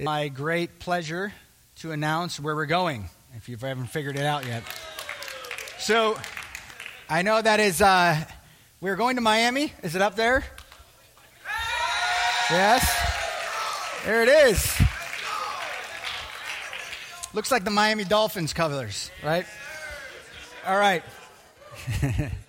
[0.00, 1.32] My great pleasure
[1.80, 4.62] to announce where we're going, if you haven't figured it out yet.
[5.78, 6.16] So,
[7.08, 8.22] I know that is, uh,
[8.80, 9.72] we're going to Miami.
[9.82, 10.44] Is it up there?
[12.48, 14.04] Yes?
[14.04, 14.80] There it is.
[17.34, 19.46] Looks like the Miami Dolphins colors, right?
[20.64, 21.02] All right.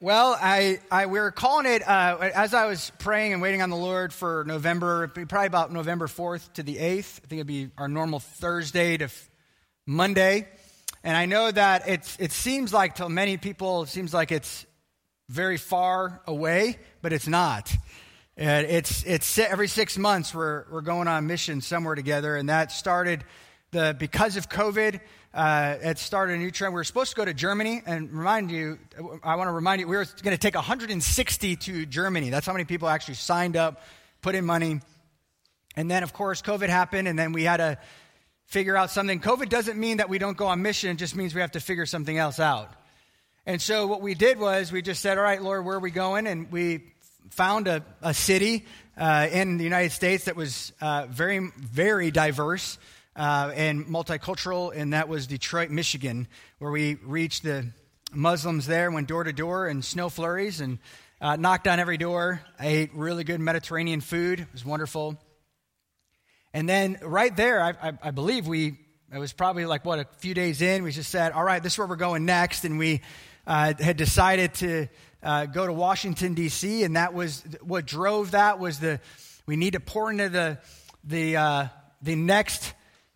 [0.00, 3.70] Well, I, I we were calling it uh, as I was praying and waiting on
[3.70, 7.20] the Lord for November, probably about November fourth to the eighth.
[7.24, 9.28] I think it'd be our normal Thursday to f-
[9.86, 10.46] Monday,
[11.02, 14.66] and I know that it's it seems like to many people it seems like it's
[15.28, 17.74] very far away, but it's not.
[18.36, 22.70] And it's it's every six months we're we're going on mission somewhere together, and that
[22.70, 23.24] started
[23.72, 25.00] the because of COVID
[25.34, 26.72] uh, it started a new trend.
[26.72, 28.78] We were supposed to go to Germany, and remind you,
[29.22, 32.30] I want to remind you, we were going to take 160 to Germany.
[32.30, 33.82] That's how many people actually signed up,
[34.22, 34.80] put in money.
[35.76, 37.78] And then, of course, COVID happened, and then we had to
[38.46, 39.20] figure out something.
[39.20, 41.60] COVID doesn't mean that we don't go on mission, it just means we have to
[41.60, 42.72] figure something else out.
[43.44, 45.90] And so, what we did was we just said, All right, Lord, where are we
[45.90, 46.26] going?
[46.26, 46.92] And we
[47.30, 48.64] found a, a city
[48.96, 52.78] uh, in the United States that was uh, very, very diverse
[53.18, 56.28] uh, and multicultural, and that was Detroit, Michigan,
[56.60, 57.66] where we reached the
[58.12, 60.78] Muslims there, went door to door in snow flurries, and
[61.20, 62.40] uh, knocked on every door.
[62.60, 64.40] I ate really good Mediterranean food.
[64.40, 65.18] It was wonderful.
[66.54, 68.78] And then right there, I, I, I believe we,
[69.12, 71.72] it was probably like, what, a few days in, we just said, all right, this
[71.72, 72.64] is where we're going next.
[72.64, 73.00] And we
[73.48, 74.86] uh, had decided to
[75.24, 79.00] uh, go to Washington, D.C., and that was what drove that was the,
[79.44, 80.58] we need to pour into the,
[81.02, 81.66] the, uh,
[82.00, 82.74] the next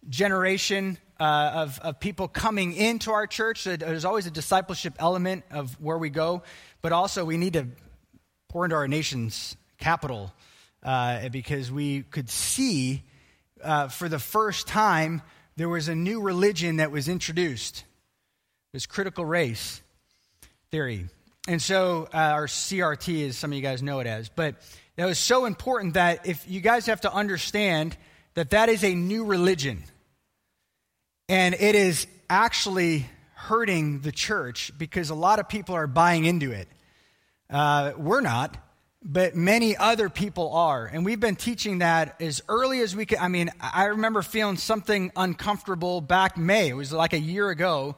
[0.09, 3.65] generation uh, of, of people coming into our church.
[3.65, 6.43] There's always a discipleship element of where we go,
[6.81, 7.69] but also we need to
[8.49, 10.33] pour into our nation's capital
[10.83, 13.05] uh, because we could see
[13.63, 15.23] uh, for the first time
[15.57, 17.85] there was a new religion that was introduced.
[18.73, 19.83] Was critical race
[20.71, 21.07] theory.
[21.47, 24.31] And so, uh, our CRT, as some of you guys know it as.
[24.31, 24.55] But
[24.97, 27.97] that was so important that if you guys have to understand
[28.35, 29.83] that that is a new religion.
[31.29, 36.53] And it is actually hurting the church because a lot of people are buying into
[36.53, 36.69] it.
[37.51, 38.57] Uh, we're not,
[39.05, 40.87] but many other people are.
[40.87, 43.19] And we've been teaching that as early as we could.
[43.19, 46.69] I mean, I remember feeling something uncomfortable back May.
[46.69, 47.97] It was like a year ago.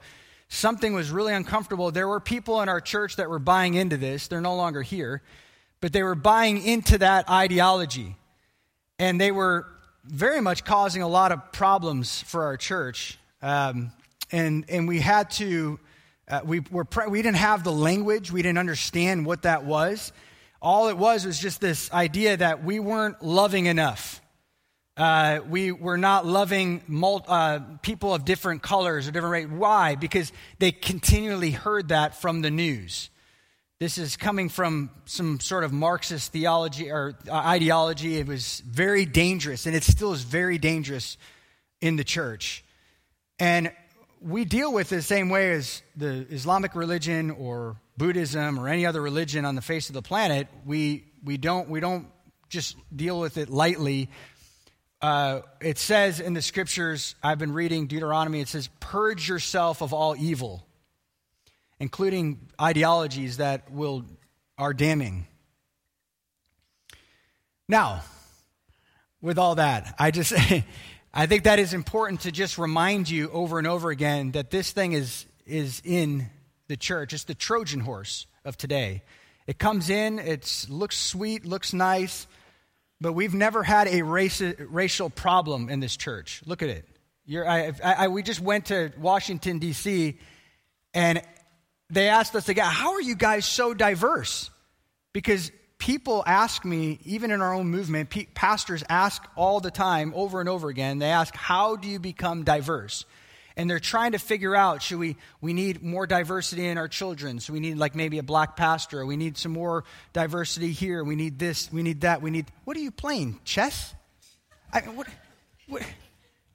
[0.48, 1.90] Something was really uncomfortable.
[1.90, 4.28] There were people in our church that were buying into this.
[4.28, 5.22] They're no longer here,
[5.80, 8.16] but they were buying into that ideology.
[8.98, 9.66] And they were
[10.04, 13.19] very much causing a lot of problems for our church.
[13.42, 13.92] Um,
[14.31, 15.78] and, and we had to,
[16.28, 20.12] uh, we, were pre- we didn't have the language, we didn't understand what that was.
[20.60, 24.20] All it was was just this idea that we weren't loving enough.
[24.97, 29.59] Uh, we were not loving mul- uh, people of different colors or different race.
[29.59, 29.94] Why?
[29.97, 33.10] Because they continually heard that from the news.
[33.80, 38.18] This is coming from some sort of Marxist theology or uh, ideology.
[38.18, 41.16] It was very dangerous, and it still is very dangerous
[41.80, 42.64] in the church.
[43.40, 43.72] And
[44.20, 48.86] we deal with it the same way as the Islamic religion or Buddhism or any
[48.86, 50.46] other religion on the face of the planet.
[50.64, 52.06] We, we, don't, we don't
[52.48, 54.08] just deal with it lightly.
[55.02, 59.92] Uh, it says in the scriptures, I've been reading Deuteronomy, it says, Purge yourself of
[59.92, 60.64] all evil,
[61.80, 64.04] including ideologies that will,
[64.58, 65.26] are damning.
[67.68, 68.02] Now,
[69.20, 70.32] with all that, I just.
[71.16, 74.72] I think that is important to just remind you over and over again that this
[74.72, 76.28] thing is, is in
[76.66, 77.12] the church.
[77.12, 79.04] It's the Trojan horse of today.
[79.46, 82.26] It comes in, it looks sweet, looks nice,
[83.00, 86.42] but we've never had a race, racial problem in this church.
[86.46, 86.88] Look at it.
[87.32, 90.18] I, I, we just went to Washington, D.C.,
[90.94, 91.22] and
[91.90, 94.50] they asked us again, How are you guys so diverse?
[95.12, 100.40] Because people ask me, even in our own movement, pastors ask all the time, over
[100.40, 103.04] and over again, they ask, How do you become diverse?
[103.56, 107.38] And they're trying to figure out should we, we need more diversity in our children?
[107.38, 111.14] So we need like maybe a black pastor, we need some more diversity here, we
[111.14, 112.46] need this, we need that, we need.
[112.64, 113.38] What are you playing?
[113.44, 113.94] Chess?
[114.72, 115.06] I, what,
[115.69, 115.82] what,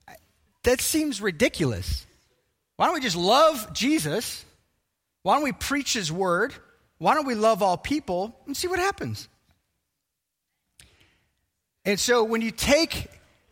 [0.07, 0.15] I,
[0.63, 2.05] that seems ridiculous.
[2.75, 4.43] Why don't we just love Jesus?
[5.23, 6.53] Why don't we preach his word?
[6.97, 9.27] Why don't we love all people and see what happens?
[11.85, 13.07] And so when you take,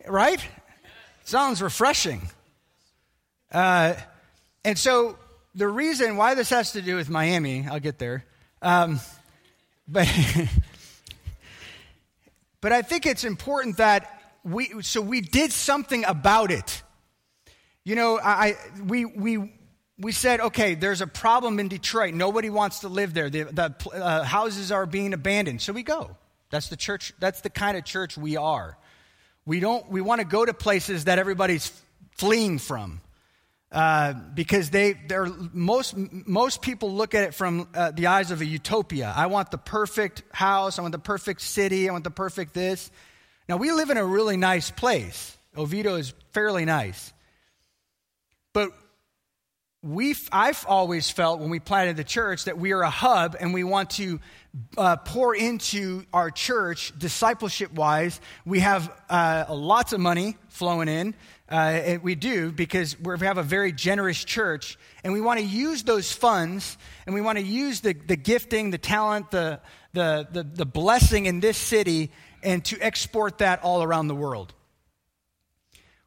[0.07, 0.45] right?
[1.23, 2.21] Sounds refreshing.
[3.51, 3.95] Uh,
[4.63, 5.17] and so
[5.55, 8.25] the reason why this has to do with Miami, I'll get there.
[8.61, 8.99] Um,
[9.87, 10.07] but,
[12.61, 16.83] but I think it's important that we, so we did something about it.
[17.83, 18.55] You know, I,
[18.85, 19.53] we, we,
[19.99, 22.13] we said, okay, there's a problem in Detroit.
[22.13, 23.29] Nobody wants to live there.
[23.29, 25.61] The, the uh, houses are being abandoned.
[25.61, 26.15] So we go.
[26.49, 27.13] That's the church.
[27.19, 28.77] That's the kind of church we are.
[29.45, 29.89] We don't.
[29.89, 31.71] We want to go to places that everybody's
[32.11, 33.01] fleeing from,
[33.71, 34.93] uh, because they.
[34.93, 39.11] They're most most people look at it from uh, the eyes of a utopia.
[39.15, 40.79] I want the perfect house.
[40.79, 41.89] I want the perfect city.
[41.89, 42.91] I want the perfect this.
[43.49, 45.37] Now we live in a really nice place.
[45.55, 47.13] Oviedo is fairly nice,
[48.53, 48.71] but
[49.83, 53.53] we've, I've always felt when we planted the church that we are a hub and
[53.53, 54.19] we want to
[54.77, 58.19] uh, pour into our church discipleship wise.
[58.45, 61.15] We have uh, lots of money flowing in.
[61.47, 65.83] Uh, we do because we have a very generous church and we want to use
[65.83, 69.61] those funds and we want to use the, the gifting, the talent, the,
[69.93, 72.11] the, the, the blessing in this city
[72.43, 74.53] and to export that all around the world.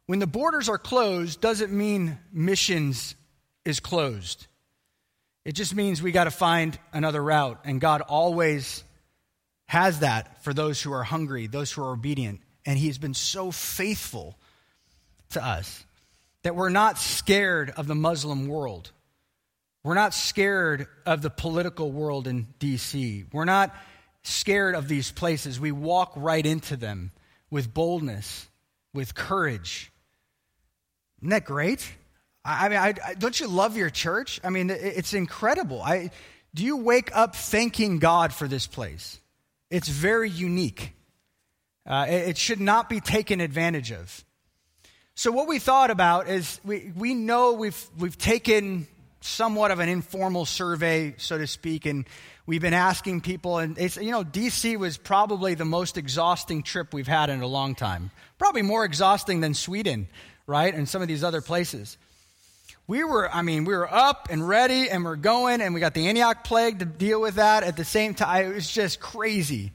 [0.05, 3.15] When the borders are closed, doesn't mean missions
[3.65, 4.47] is closed.
[5.43, 7.61] It just means we got to find another route.
[7.63, 8.83] And God always
[9.65, 12.41] has that for those who are hungry, those who are obedient.
[12.65, 14.37] And He's been so faithful
[15.31, 15.83] to us
[16.43, 18.91] that we're not scared of the Muslim world.
[19.83, 23.25] We're not scared of the political world in D.C.
[23.31, 23.75] We're not
[24.23, 25.59] scared of these places.
[25.59, 27.11] We walk right into them
[27.49, 28.47] with boldness,
[28.93, 29.91] with courage.
[31.19, 31.91] Isn't that great?
[32.43, 34.39] I mean, I, I, don't you love your church?
[34.43, 35.81] I mean, it, it's incredible.
[35.81, 36.11] I,
[36.53, 39.19] do you wake up thanking God for this place?
[39.69, 40.93] It's very unique.
[41.85, 44.25] Uh, it, it should not be taken advantage of.
[45.13, 48.87] So, what we thought about is we, we know we've, we've taken
[49.19, 52.05] somewhat of an informal survey, so to speak, and
[52.47, 53.59] we've been asking people.
[53.59, 57.47] And it's, you know, DC was probably the most exhausting trip we've had in a
[57.47, 58.09] long time.
[58.39, 60.07] Probably more exhausting than Sweden,
[60.47, 60.73] right?
[60.73, 61.97] And some of these other places
[62.91, 65.93] we were, I mean, we were up and ready and we're going, and we got
[65.93, 68.51] the Antioch plague to deal with that at the same time.
[68.51, 69.71] It was just crazy.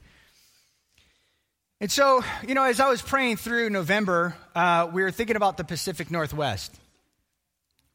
[1.81, 5.57] And so, you know, as I was praying through November, uh, we were thinking about
[5.57, 6.71] the Pacific Northwest.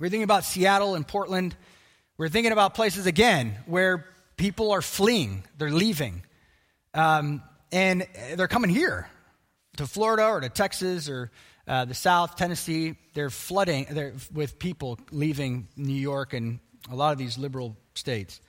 [0.00, 1.54] We were thinking about Seattle and Portland.
[2.18, 6.24] We are thinking about places again where people are fleeing, they're leaving.
[6.94, 9.08] Um, and they're coming here
[9.76, 11.30] to Florida or to Texas or
[11.66, 16.58] uh, the South, Tennessee, they're flooding they're, with people leaving New York and
[16.90, 18.40] a lot of these liberal states.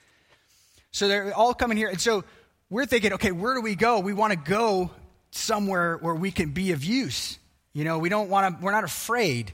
[0.92, 1.90] So they're all coming here.
[1.90, 2.24] And so
[2.70, 4.00] we're thinking, okay, where do we go?
[4.00, 4.92] We want to go
[5.32, 7.38] somewhere where we can be of use.
[7.74, 9.52] You know, we don't want to, we're not afraid.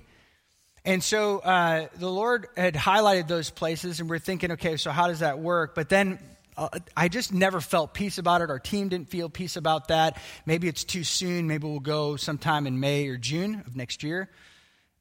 [0.86, 5.08] And so uh, the Lord had highlighted those places, and we're thinking, okay, so how
[5.08, 5.76] does that work?
[5.76, 6.20] But then
[6.60, 8.50] uh, I just never felt peace about it.
[8.50, 10.22] Our team didn't feel peace about that.
[10.46, 11.48] Maybe it's too soon.
[11.48, 14.30] Maybe we'll go sometime in May or June of next year.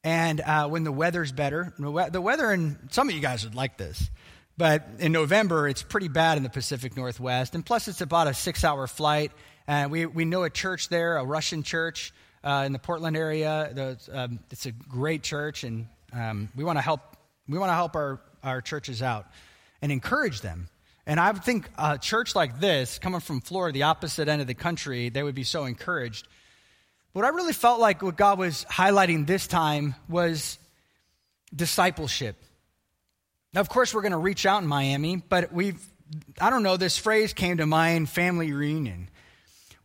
[0.05, 3.76] And uh, when the weather's better, the weather, and some of you guys would like
[3.76, 4.08] this,
[4.56, 7.55] but in November, it's pretty bad in the Pacific Northwest.
[7.55, 9.32] And plus, it's about a six hour flight.
[9.66, 12.12] And we, we know a church there, a Russian church
[12.44, 13.70] uh, in the Portland area.
[13.72, 17.00] The, um, it's a great church, and um, we want to help,
[17.49, 19.26] we help our, our churches out
[19.82, 20.69] and encourage them
[21.08, 24.46] and I would think a church like this, coming from Florida, the opposite end of
[24.46, 26.28] the country, they would be so encouraged.
[27.14, 30.59] What I really felt like what God was highlighting this time was
[31.52, 32.37] discipleship.
[33.54, 35.82] Now, of course, we're going to reach out in Miami, but we've,
[36.38, 39.09] I don't know, this phrase came to mind family reunion.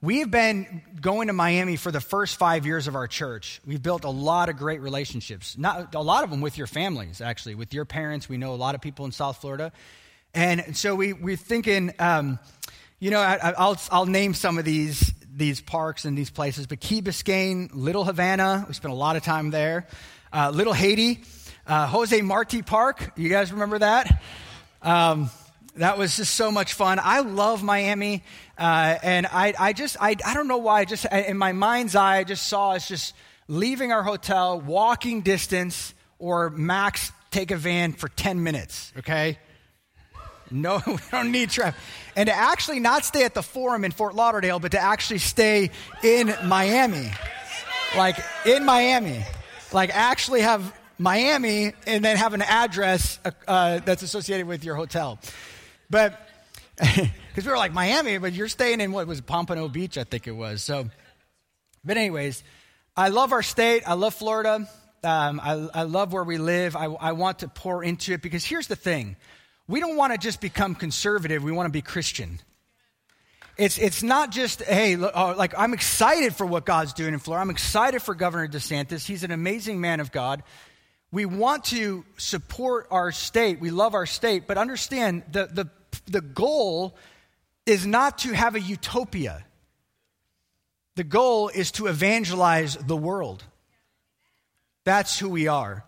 [0.02, 3.62] We have been going to Miami for the first five years of our church.
[3.66, 5.58] We've built a lot of great relationships.
[5.58, 8.28] Not a lot of them with your families, actually, with your parents.
[8.28, 9.72] We know a lot of people in South Florida.
[10.34, 12.40] And so we, we're thinking, um,
[13.00, 16.80] you know, I, will I'll name some of these, these parks and these places, but
[16.80, 19.86] Key Biscayne, Little Havana, we spent a lot of time there.
[20.32, 21.24] Uh, Little Haiti,
[21.68, 24.24] uh, Jose Marti Park, you guys remember that?
[24.82, 25.30] Um,
[25.76, 27.00] that was just so much fun.
[27.02, 28.24] I love Miami,
[28.58, 31.96] uh, and I, I just, I, I don't know why, I just, in my mind's
[31.96, 33.14] eye, I just saw us just
[33.48, 39.38] leaving our hotel, walking distance, or max take a van for 10 minutes, okay?
[40.54, 41.80] No, we don't need traffic.
[42.16, 45.72] And to actually not stay at the forum in Fort Lauderdale, but to actually stay
[46.04, 47.12] in Miami.
[47.98, 49.26] Like in Miami.
[49.72, 54.76] Like actually have Miami and then have an address uh, uh that's associated with your
[54.76, 55.20] hotel.
[55.90, 56.20] But
[56.78, 60.28] because we were like Miami, but you're staying in what was Pompano Beach, I think
[60.28, 60.64] it was.
[60.64, 60.90] So,
[61.84, 62.44] but anyways,
[62.96, 63.84] I love our state.
[63.88, 64.68] I love Florida.
[65.04, 66.78] Um, I, I, love where we live.
[66.78, 69.18] I, I want to pour into it because here's the thing
[69.68, 72.40] we don't want to just become conservative, we want to be Christian.
[73.58, 77.42] it's, it's not just, hey, oh, like I'm excited for what God's doing in Florida.
[77.42, 79.06] I'm excited for Governor DeSantis.
[79.06, 80.44] He's an amazing man of God.
[81.12, 83.60] We want to support our state.
[83.60, 85.70] We love our state, but understand the, the,
[86.08, 86.96] the goal
[87.66, 89.46] is not to have a utopia.
[90.96, 93.44] The goal is to evangelize the world.
[94.84, 95.86] That's who we are.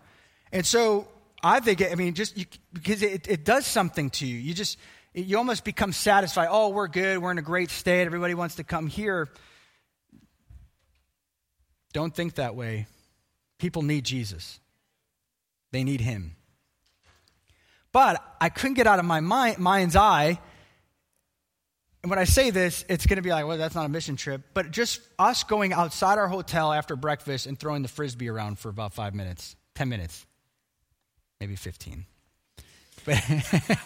[0.51, 1.07] And so
[1.43, 4.35] I think, I mean, just you, because it, it does something to you.
[4.35, 4.77] You just,
[5.13, 6.49] you almost become satisfied.
[6.51, 7.19] Oh, we're good.
[7.19, 8.01] We're in a great state.
[8.05, 9.29] Everybody wants to come here.
[11.93, 12.87] Don't think that way.
[13.57, 14.59] People need Jesus,
[15.71, 16.35] they need Him.
[17.93, 20.37] But I couldn't get out of my mind, mind's eye.
[22.03, 24.17] And when I say this, it's going to be like, well, that's not a mission
[24.17, 24.41] trip.
[24.53, 28.67] But just us going outside our hotel after breakfast and throwing the frisbee around for
[28.67, 30.25] about five minutes, 10 minutes,
[31.39, 32.05] maybe 15.
[33.05, 33.23] But.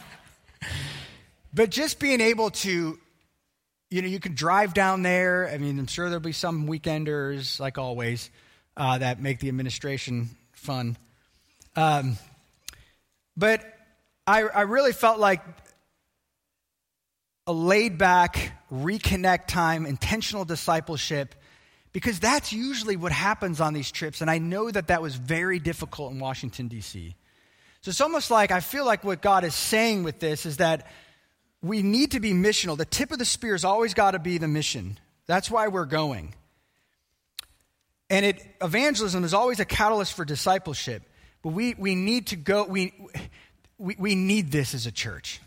[1.54, 3.00] But just being able to,
[3.90, 5.50] you know, you can drive down there.
[5.52, 8.30] I mean, I'm sure there'll be some weekenders, like always,
[8.78, 10.96] uh, that make the administration fun.
[11.76, 12.18] Um,
[13.36, 13.64] but
[14.28, 15.42] I, I really felt like
[17.48, 21.34] a laid back, reconnect time, intentional discipleship,
[21.94, 24.22] because that's usually what happens on these trips.
[24.22, 27.16] And I know that that was very difficult in Washington, D.C.
[27.82, 30.88] So it's almost like I feel like what God is saying with this is that
[31.62, 32.78] we need to be missional.
[32.78, 34.98] The tip of the spear has always got to be the mission.
[35.28, 36.34] That's why we're going.
[38.10, 41.04] And it, evangelism is always a catalyst for discipleship.
[41.42, 42.94] But we, we need to go, we,
[43.78, 45.40] we, we need this as a church.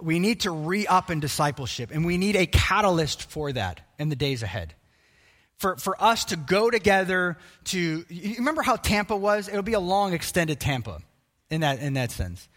[0.00, 4.08] We need to re up in discipleship, and we need a catalyst for that in
[4.08, 4.74] the days ahead.
[5.58, 9.48] For, for us to go together to, you remember how Tampa was?
[9.48, 11.00] It'll be a long, extended Tampa
[11.48, 12.48] in that, in that sense.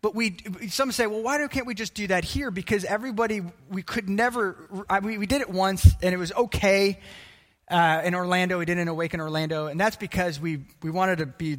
[0.00, 0.36] But we,
[0.68, 2.50] some say, well, why can't we just do that here?
[2.50, 7.00] Because everybody, we could never, I we did it once and it was okay
[7.70, 8.58] uh, in Orlando.
[8.58, 9.66] We did an Awaken Orlando.
[9.66, 11.58] And that's because we, we wanted to be,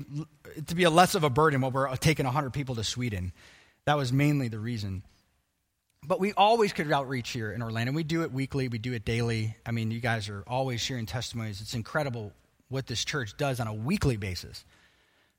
[0.68, 3.34] to be a less of a burden while we're taking 100 people to Sweden.
[3.86, 5.04] That was mainly the reason.
[6.08, 7.92] But we always could outreach here in Orlando.
[7.92, 9.56] We do it weekly, we do it daily.
[9.66, 11.62] I mean, you guys are always sharing testimonies.
[11.62, 12.32] It's incredible
[12.70, 14.66] what this church does on a weekly basis.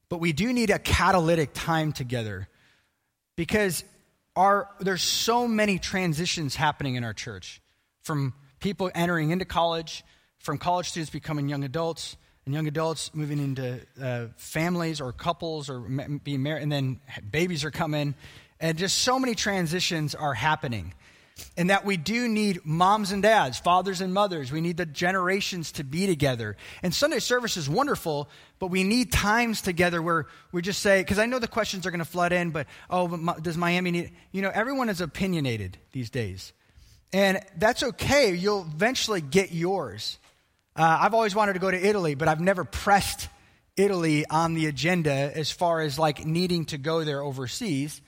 [0.08, 2.48] But we do need a catalytic time together
[3.36, 3.84] because
[4.34, 7.60] our, there's so many transitions happening in our church
[8.02, 10.04] from people entering into college,
[10.38, 15.68] from college students becoming young adults, and young adults moving into uh, families or couples
[15.68, 18.14] or being married, and then babies are coming.
[18.60, 20.94] And just so many transitions are happening
[21.56, 24.50] and that we do need moms and dads, fathers and mothers.
[24.50, 26.56] We need the generations to be together.
[26.82, 31.18] And Sunday service is wonderful, but we need times together where we just say, because
[31.18, 34.12] I know the questions are going to flood in, but oh, but does Miami need,
[34.32, 36.52] you know, everyone is opinionated these days.
[37.12, 38.34] And that's okay.
[38.34, 40.18] You'll eventually get yours.
[40.74, 43.28] Uh, I've always wanted to go to Italy, but I've never pressed
[43.76, 48.00] Italy on the agenda as far as like needing to go there overseas.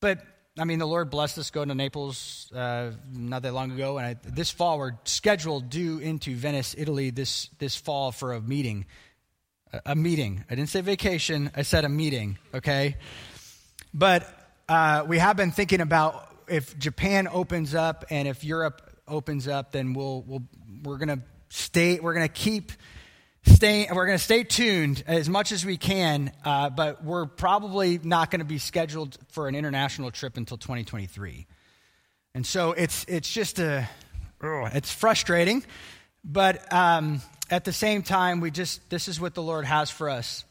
[0.00, 0.20] But
[0.58, 4.06] I mean, the Lord blessed us going to Naples uh, not that long ago, and
[4.06, 8.86] I, this fall we're scheduled due into Venice, Italy this this fall for a meeting.
[9.84, 10.44] A, meeting.
[10.48, 11.50] I didn't say vacation.
[11.54, 12.38] I said a meeting.
[12.54, 12.96] Okay,
[13.92, 14.26] but
[14.68, 19.72] uh, we have been thinking about if Japan opens up and if Europe opens up,
[19.72, 20.42] then we'll, we'll
[20.82, 22.00] we're gonna stay.
[22.00, 22.72] We're gonna keep
[23.62, 28.30] we're going to stay tuned as much as we can, uh, but we're probably not
[28.30, 31.46] going to be scheduled for an international trip until 2023.
[32.34, 33.88] And so it's, it's just a,
[34.42, 35.64] it's frustrating,
[36.24, 40.10] but um, at the same time, we just, this is what the Lord has for
[40.10, 40.44] us.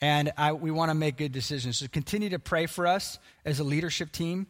[0.00, 1.78] And I, we want to make good decisions.
[1.78, 4.46] So continue to pray for us as a leadership team.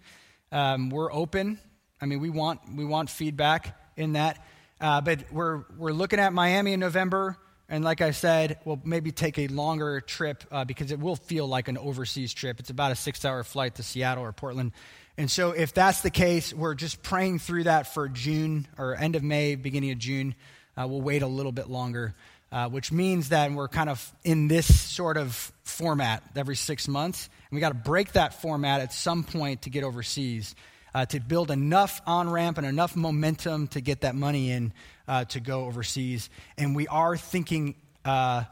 [0.53, 1.59] Um, we're open.
[2.00, 4.45] I mean, we want, we want feedback in that.
[4.81, 7.37] Uh, but we're, we're looking at Miami in November.
[7.73, 11.47] And like I said, we'll maybe take a longer trip uh, because it will feel
[11.47, 12.59] like an overseas trip.
[12.59, 14.73] It's about a six hour flight to Seattle or Portland.
[15.17, 19.15] And so, if that's the case, we're just praying through that for June or end
[19.15, 20.35] of May, beginning of June.
[20.77, 22.15] Uh, we'll wait a little bit longer,
[22.50, 27.29] uh, which means that we're kind of in this sort of format every six months.
[27.50, 30.57] And we got to break that format at some point to get overseas.
[30.92, 34.73] Uh, to build enough on ramp and enough momentum to get that money in
[35.06, 36.28] uh, to go overseas.
[36.59, 38.44] And we are thinking uh,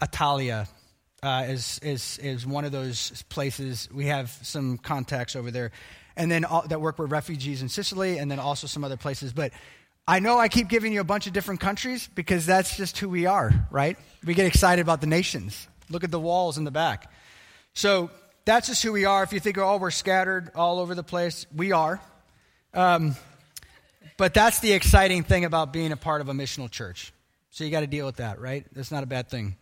[0.00, 0.68] Italia
[1.22, 3.88] uh, is, is, is one of those places.
[3.92, 5.72] We have some contacts over there.
[6.16, 9.32] And then all, that work with refugees in Sicily and then also some other places.
[9.32, 9.52] But
[10.08, 13.08] I know I keep giving you a bunch of different countries because that's just who
[13.08, 13.98] we are, right?
[14.24, 15.66] We get excited about the nations.
[15.90, 17.12] Look at the walls in the back.
[17.74, 18.10] So
[18.46, 19.24] that's just who we are.
[19.24, 22.00] If you think, oh, we're scattered all over the place, we are.
[22.72, 23.16] Um,
[24.16, 27.12] but that's the exciting thing about being a part of a missional church.
[27.50, 28.64] So you got to deal with that, right?
[28.72, 29.56] That's not a bad thing.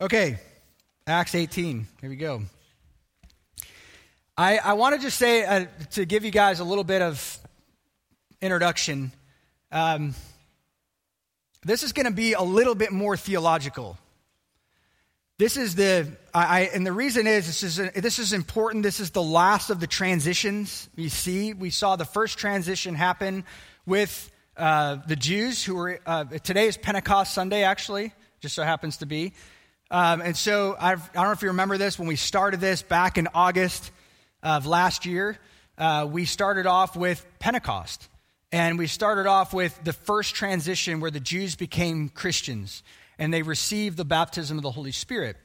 [0.00, 0.38] Okay,
[1.06, 1.86] Acts 18.
[2.00, 2.42] Here we go.
[4.36, 7.38] I, I want to just say, uh, to give you guys a little bit of
[8.40, 9.12] introduction,
[9.70, 10.14] um,
[11.62, 13.98] this is going to be a little bit more theological.
[15.40, 18.82] This is the, I, and the reason is this is, this is important.
[18.82, 21.54] This is the last of the transitions we see.
[21.54, 23.44] We saw the first transition happen
[23.86, 28.98] with uh, the Jews who were, uh, today is Pentecost Sunday, actually, just so happens
[28.98, 29.32] to be.
[29.90, 32.60] Um, and so I've, I do not know if you remember this, when we started
[32.60, 33.92] this back in August
[34.42, 35.38] of last year,
[35.78, 38.10] uh, we started off with Pentecost.
[38.52, 42.82] And we started off with the first transition where the Jews became Christians
[43.20, 45.36] and they received the baptism of the Holy Spirit.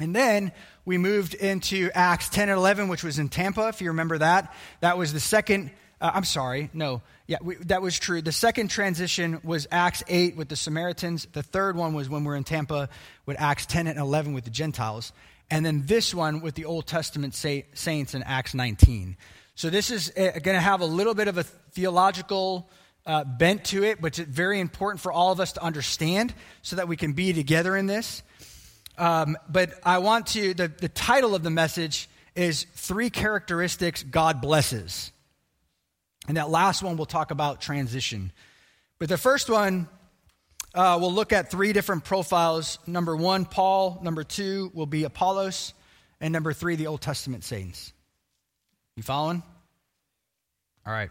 [0.00, 0.52] And then
[0.84, 4.52] we moved into Acts 10 and 11, which was in Tampa, if you remember that.
[4.80, 5.70] That was the second,
[6.00, 8.20] uh, I'm sorry, no, yeah, we, that was true.
[8.22, 11.28] The second transition was Acts 8 with the Samaritans.
[11.32, 12.88] The third one was when we are in Tampa
[13.24, 15.12] with Acts 10 and 11 with the Gentiles.
[15.48, 19.16] And then this one with the Old Testament say, saints in Acts 19.
[19.54, 22.68] So this is uh, going to have a little bit of a theological
[23.10, 26.76] uh, bent to it, but it's very important for all of us to understand so
[26.76, 28.22] that we can be together in this.
[28.96, 34.40] Um, but I want to, the, the title of the message is Three Characteristics God
[34.40, 35.10] Blesses.
[36.28, 38.30] And that last one we'll talk about transition.
[39.00, 39.88] But the first one,
[40.72, 42.78] uh, we'll look at three different profiles.
[42.86, 43.98] Number one, Paul.
[44.04, 45.74] Number two will be Apollos.
[46.20, 47.92] And number three, the Old Testament saints.
[48.94, 49.42] You following?
[50.86, 51.10] All right.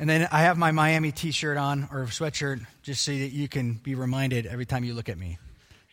[0.00, 3.48] And then I have my Miami t shirt on or sweatshirt just so that you
[3.48, 5.36] can be reminded every time you look at me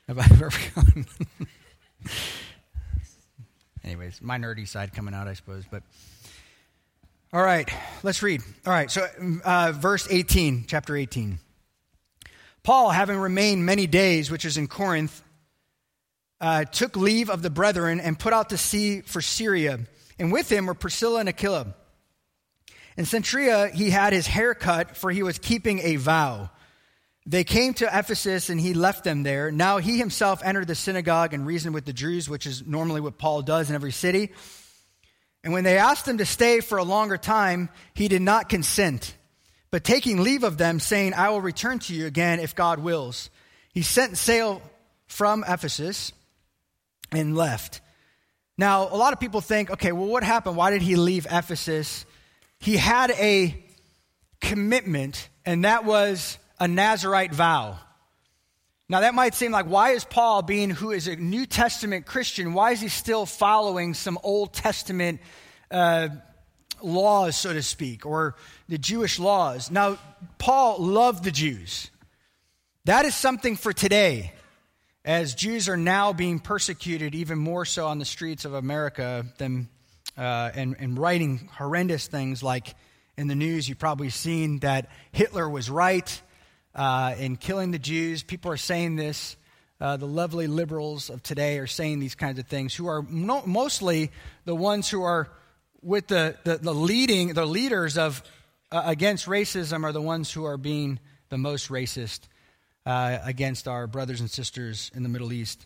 [0.08, 1.06] about where we're going.
[3.84, 5.66] Anyways, my nerdy side coming out, I suppose.
[5.70, 5.84] But
[7.34, 7.70] all right,
[8.02, 8.42] let's read.
[8.66, 9.06] All right, so
[9.44, 11.40] uh, verse 18, chapter 18.
[12.64, 15.22] Paul, having remained many days, which is in Corinth,
[16.39, 19.80] uh, took leave of the brethren and put out to sea for Syria.
[20.17, 21.74] And with him were Priscilla and Aquila
[22.97, 26.49] in Cenchrea, he had his hair cut, for he was keeping a vow.
[27.27, 29.51] They came to Ephesus, and he left them there.
[29.51, 33.17] Now he himself entered the synagogue and reasoned with the Jews, which is normally what
[33.17, 34.31] Paul does in every city.
[35.43, 39.15] And when they asked him to stay for a longer time, he did not consent.
[39.69, 43.29] But taking leave of them, saying, I will return to you again if God wills,
[43.73, 44.62] he sent sail
[45.05, 46.13] from Ephesus
[47.12, 47.81] and left.
[48.57, 50.55] Now, a lot of people think, okay, well, what happened?
[50.55, 52.05] Why did he leave Ephesus?
[52.60, 53.63] He had a
[54.41, 57.78] commitment, and that was a Nazarite vow.
[58.89, 62.54] Now, that might seem like, why is Paul, being who is a New Testament Christian,
[62.54, 65.20] why is he still following some Old Testament
[65.70, 66.08] uh,
[66.82, 68.36] laws, so to speak, or
[68.70, 69.70] the Jewish laws?
[69.70, 69.98] Now,
[70.38, 71.91] Paul loved the Jews.
[72.86, 74.32] That is something for today,
[75.04, 79.67] as Jews are now being persecuted even more so on the streets of America than
[80.17, 82.75] uh, and, and writing horrendous things like
[83.17, 86.21] in the news, you've probably seen that Hitler was right
[86.75, 88.23] uh, in killing the Jews.
[88.23, 89.38] People are saying this.
[89.80, 93.43] Uh, the lovely liberals of today are saying these kinds of things, who are no,
[93.45, 94.12] mostly
[94.45, 95.30] the ones who are
[95.84, 98.23] with the, the, the leading, the leaders of
[98.71, 100.99] uh, against racism are the ones who are being
[101.30, 102.21] the most racist
[102.86, 105.65] uh, against our brothers and sisters in the Middle East.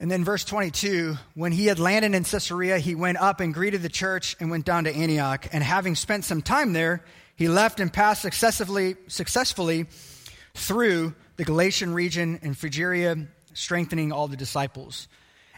[0.00, 3.82] And then verse 22, when he had landed in Caesarea, he went up and greeted
[3.82, 5.48] the church and went down to Antioch.
[5.52, 9.86] And having spent some time there, he left and passed successfully, successfully
[10.54, 15.08] through the Galatian region and Phrygia, strengthening all the disciples.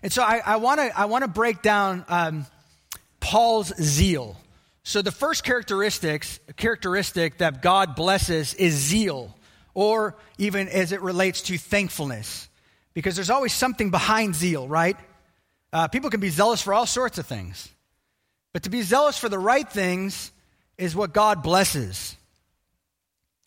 [0.03, 2.47] And so I, I want to break down um,
[3.21, 4.39] Paul's zeal.
[4.85, 9.37] So the first characteristics, characteristic that God blesses is zeal,
[9.75, 12.49] or even as it relates to thankfulness
[12.95, 14.97] because there's always something behind zeal, right?
[15.73, 17.69] Uh, people can be zealous for all sorts of things.
[18.53, 20.33] But to be zealous for the right things
[20.77, 22.17] is what God blesses.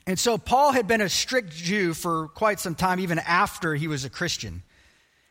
[0.06, 3.88] And so Paul had been a strict Jew for quite some time, even after he
[3.88, 4.64] was a Christian.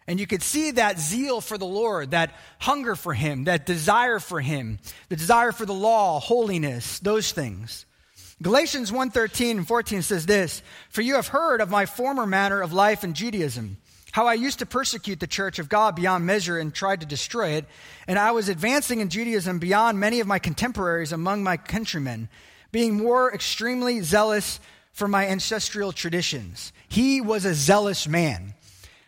[0.07, 4.19] And you could see that zeal for the Lord, that hunger for him, that desire
[4.19, 7.87] for him, the desire for the law, holiness, those things.
[8.43, 12.73] Galatians 1:13 and 14 says this, "For you have heard of my former manner of
[12.73, 13.77] life in Judaism,
[14.13, 17.51] how I used to persecute the church of God beyond measure and tried to destroy
[17.51, 17.65] it,
[18.07, 22.29] and I was advancing in Judaism beyond many of my contemporaries among my countrymen,
[22.71, 24.61] being more extremely zealous
[24.93, 26.73] for my ancestral traditions.
[26.89, 28.55] He was a zealous man.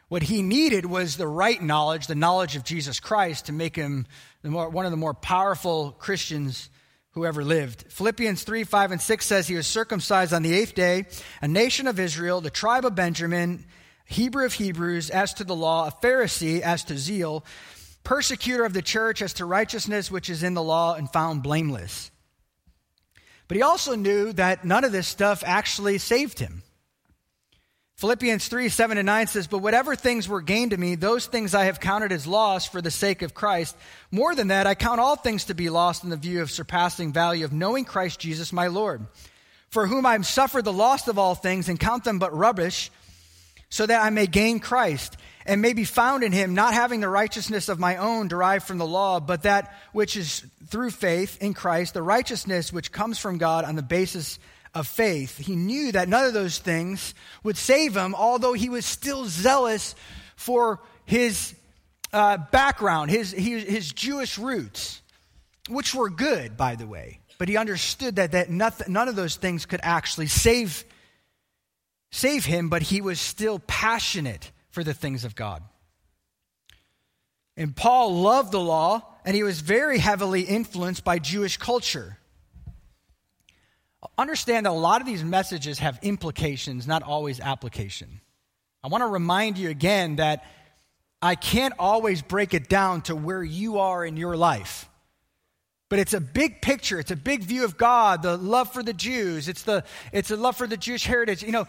[0.08, 4.06] What he needed was the right knowledge, the knowledge of Jesus Christ, to make him
[4.42, 6.70] more, one of the more powerful Christians
[7.10, 7.84] who ever lived.
[7.90, 11.06] Philippians 3 5 and 6 says he was circumcised on the eighth day,
[11.42, 13.66] a nation of Israel, the tribe of Benjamin,
[14.04, 17.44] Hebrew of Hebrews, as to the law, a Pharisee, as to zeal,
[18.02, 22.10] persecutor of the church, as to righteousness which is in the law, and found blameless.
[23.48, 26.62] But he also knew that none of this stuff actually saved him.
[27.96, 31.54] Philippians 3 7 and 9 says, But whatever things were gained to me, those things
[31.54, 33.76] I have counted as loss for the sake of Christ.
[34.10, 37.12] More than that, I count all things to be lost in the view of surpassing
[37.12, 39.06] value of knowing Christ Jesus my Lord,
[39.68, 42.90] for whom I have suffered the loss of all things and count them but rubbish,
[43.68, 47.08] so that I may gain Christ and may be found in him, not having the
[47.08, 51.54] righteousness of my own derived from the law, but that which is through faith in
[51.54, 54.38] Christ, the righteousness which comes from God on the basis
[54.74, 55.38] of faith.
[55.38, 59.94] He knew that none of those things would save him, although he was still zealous
[60.36, 61.54] for his
[62.12, 65.02] uh, background, his, his, his Jewish roots,
[65.68, 67.20] which were good, by the way.
[67.38, 70.84] But he understood that, that nothing, none of those things could actually save,
[72.14, 75.62] save him, but he was still passionate for the things of God.
[77.56, 82.18] And Paul loved the law, and he was very heavily influenced by Jewish culture
[84.16, 88.20] understand that a lot of these messages have implications, not always application.
[88.82, 90.44] I want to remind you again that
[91.22, 94.88] I can't always break it down to where you are in your life.
[95.88, 96.98] But it's a big picture.
[96.98, 99.48] It's a big view of God, the love for the Jews.
[99.48, 101.42] It's the it's a love for the Jewish heritage.
[101.42, 101.66] You know,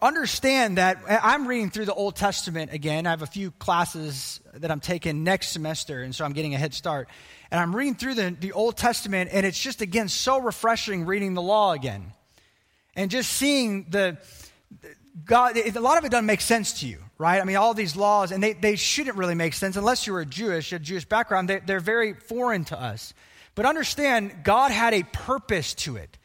[0.00, 3.06] understand that eh, I'm reading through the Old Testament again.
[3.06, 6.58] I have a few classes that I'm taking next semester, and so I'm getting a
[6.58, 7.08] head start.
[7.50, 11.34] And I'm reading through the, the Old Testament, and it's just, again, so refreshing reading
[11.34, 12.12] the law again.
[12.94, 14.18] And just seeing the,
[15.24, 17.40] God, a lot of it doesn't make sense to you, right?
[17.40, 20.20] I mean, all these laws, and they, they shouldn't really make sense unless you were
[20.20, 21.48] a Jewish, a Jewish background.
[21.48, 23.14] They, they're very foreign to us.
[23.54, 26.17] But understand, God had a purpose to it.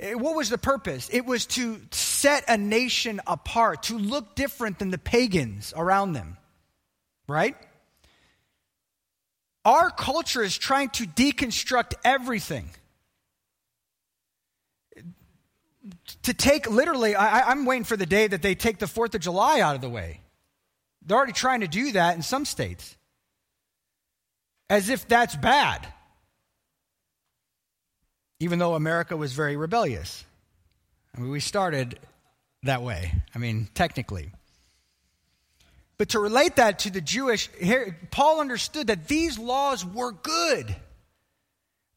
[0.00, 1.08] Eh, what was the purpose?
[1.12, 6.36] It was to set a nation apart, to look different than the pagans around them,
[7.26, 7.56] right?
[9.64, 12.70] Our culture is trying to deconstruct everything.
[16.24, 19.20] To take literally, I, am waiting for the day that they take the 4th of
[19.20, 20.20] July out of the way.
[21.04, 22.96] They're already trying to do that in some states,
[24.68, 25.86] as if that's bad
[28.40, 30.24] even though America was very rebellious.
[31.16, 31.98] I mean, we started
[32.62, 34.30] that way, I mean, technically.
[35.96, 37.50] But to relate that to the Jewish,
[38.10, 40.74] Paul understood that these laws were good,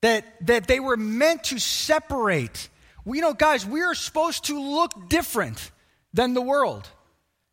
[0.01, 2.69] that, that they were meant to separate.
[3.05, 5.71] We you know, guys, we are supposed to look different
[6.13, 6.89] than the world.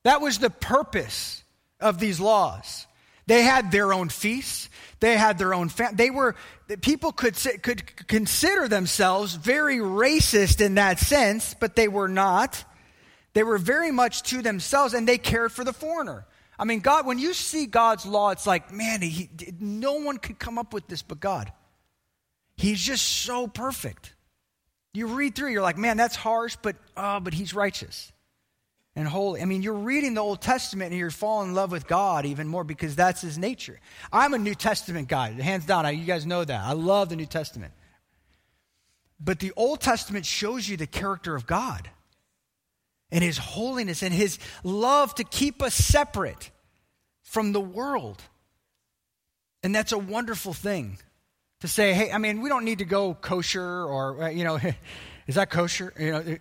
[0.05, 1.43] That was the purpose
[1.81, 2.87] of these laws.
[3.29, 4.71] They had their own feasts.
[5.01, 5.97] They had their own family.
[5.97, 6.35] They were,
[6.81, 12.65] people could, could consider themselves very racist in that sense, but they were not.
[13.35, 16.27] They were very much to themselves and they cared for the foreigner.
[16.59, 19.29] I mean, God, when you see God's law, it's like, man, he,
[19.61, 21.53] no one could come up with this but God.
[22.57, 24.15] He's just so perfect.
[24.95, 28.11] You read through, you're like, man, that's harsh, but oh, but he's righteous
[28.97, 29.41] and holy.
[29.41, 32.49] I mean, you're reading the Old Testament and you're falling in love with God even
[32.49, 33.79] more because that's his nature.
[34.13, 35.87] I'm a New Testament guy, hands down.
[35.97, 36.61] You guys know that.
[36.61, 37.73] I love the New Testament.
[39.21, 41.91] But the Old Testament shows you the character of God
[43.11, 46.51] and his holiness and his love to keep us separate
[47.23, 48.23] from the world.
[49.63, 50.99] And that's a wonderful thing
[51.61, 54.59] to say, hey, I mean, we don't need to go kosher or, you know,
[55.27, 55.93] is that kosher?
[55.99, 56.37] You know,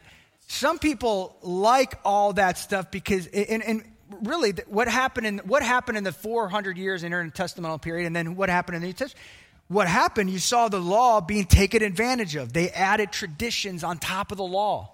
[0.48, 3.84] some people like all that stuff because, and, and
[4.24, 8.50] really, what happened in what happened in the 400 years intertestamental period, and then what
[8.50, 9.26] happened in the New Testament?
[9.68, 10.30] What happened?
[10.30, 12.54] You saw the law being taken advantage of.
[12.54, 14.94] They added traditions on top of the law.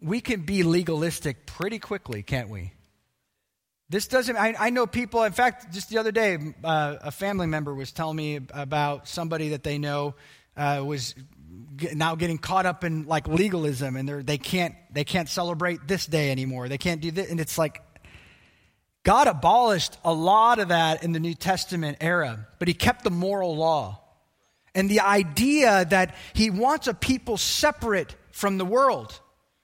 [0.00, 2.72] We can be legalistic pretty quickly, can't we?
[3.90, 7.48] This doesn't, I, I, know people, in fact, just the other day, uh, a family
[7.48, 10.14] member was telling me about somebody that they know
[10.56, 11.14] uh, was
[11.94, 16.06] now getting caught up in like legalism and they're, they can't they can't celebrate this
[16.06, 16.68] day anymore.
[16.68, 17.82] They can't do this and it's like
[19.02, 23.10] god abolished a lot of that in the new testament era but he kept the
[23.10, 24.00] moral law.
[24.74, 29.18] And the idea that he wants a people separate from the world.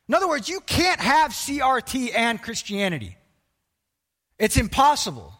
[0.08, 3.16] In other words you can't have crt and christianity.
[4.38, 5.32] It's impossible.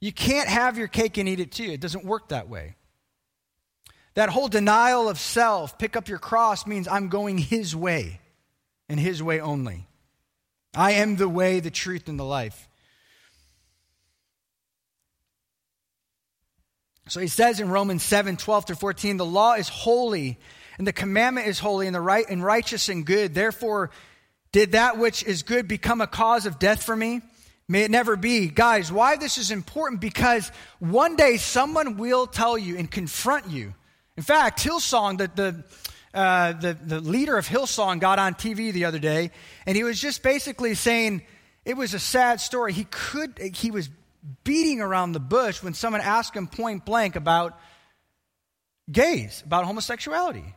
[0.00, 1.64] You can't have your cake and eat it too.
[1.64, 2.76] It doesn't work that way
[4.14, 8.20] that whole denial of self, pick up your cross, means I'm going His way
[8.88, 9.86] and His way only.
[10.74, 12.68] I am the way, the truth, and the life.
[17.08, 20.38] So he says in Romans 7 12 through 14, the law is holy,
[20.78, 23.34] and the commandment is holy, and the right and righteous and good.
[23.34, 23.90] Therefore,
[24.52, 27.20] did that which is good become a cause of death for me?
[27.68, 28.48] May it never be.
[28.48, 30.00] Guys, why this is important?
[30.00, 33.74] Because one day someone will tell you and confront you.
[34.16, 38.84] In fact, Hillsong, the, the, uh, the, the leader of Hillsong, got on TV the
[38.84, 39.30] other day,
[39.66, 41.22] and he was just basically saying
[41.64, 42.72] it was a sad story.
[42.72, 43.88] He could, he was
[44.44, 47.58] beating around the bush when someone asked him point blank about
[48.90, 50.54] gays, about homosexuality.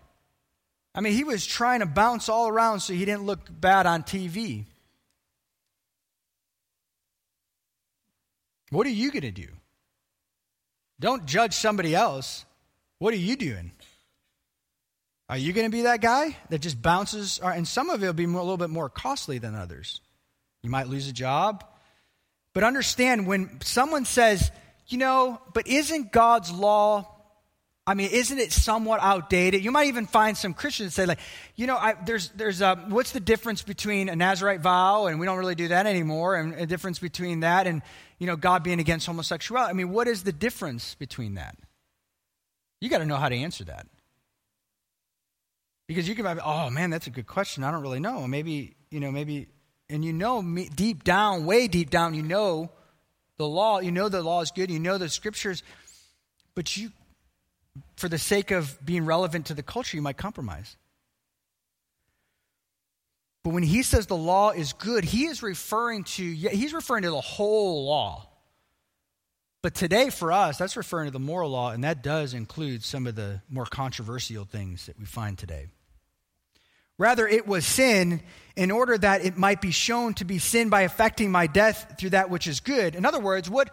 [0.93, 4.03] I mean, he was trying to bounce all around so he didn't look bad on
[4.03, 4.65] TV.
[8.69, 9.47] What are you going to do?
[10.99, 12.45] Don't judge somebody else.
[12.99, 13.71] What are you doing?
[15.29, 17.39] Are you going to be that guy that just bounces?
[17.43, 20.01] And some of it will be a little bit more costly than others.
[20.63, 21.63] You might lose a job.
[22.53, 24.51] But understand when someone says,
[24.87, 27.07] you know, but isn't God's law,
[27.85, 29.63] I mean, isn't it somewhat outdated?
[29.63, 31.19] You might even find some Christians say, like,
[31.55, 35.25] you know, I, there's, there's a, what's the difference between a Nazarite vow, and we
[35.25, 37.81] don't really do that anymore, and a difference between that and,
[38.17, 39.69] you know, God being against homosexuality?
[39.69, 41.55] I mean, what is the difference between that?
[42.79, 43.87] You got to know how to answer that.
[45.87, 47.63] Because you can, oh man, that's a good question.
[47.63, 48.27] I don't really know.
[48.27, 49.47] Maybe, you know, maybe
[49.89, 52.69] and you know me, deep down, way deep down, you know
[53.37, 55.63] the law, you know the law is good, you know the scriptures,
[56.55, 56.91] but you,
[57.95, 60.75] for the sake of being relevant to the culture, you might compromise.
[63.43, 67.11] But when he says the law is good, he is referring to, he's referring to
[67.11, 68.26] the whole law.
[69.67, 73.05] But today, for us, that's referring to the moral law, and that does include some
[73.05, 75.67] of the more controversial things that we find today.
[76.97, 78.21] Rather, it was sin
[78.55, 82.11] in order that it might be shown to be sin by affecting my death through
[82.11, 82.95] that which is good.
[82.95, 83.69] In other words, what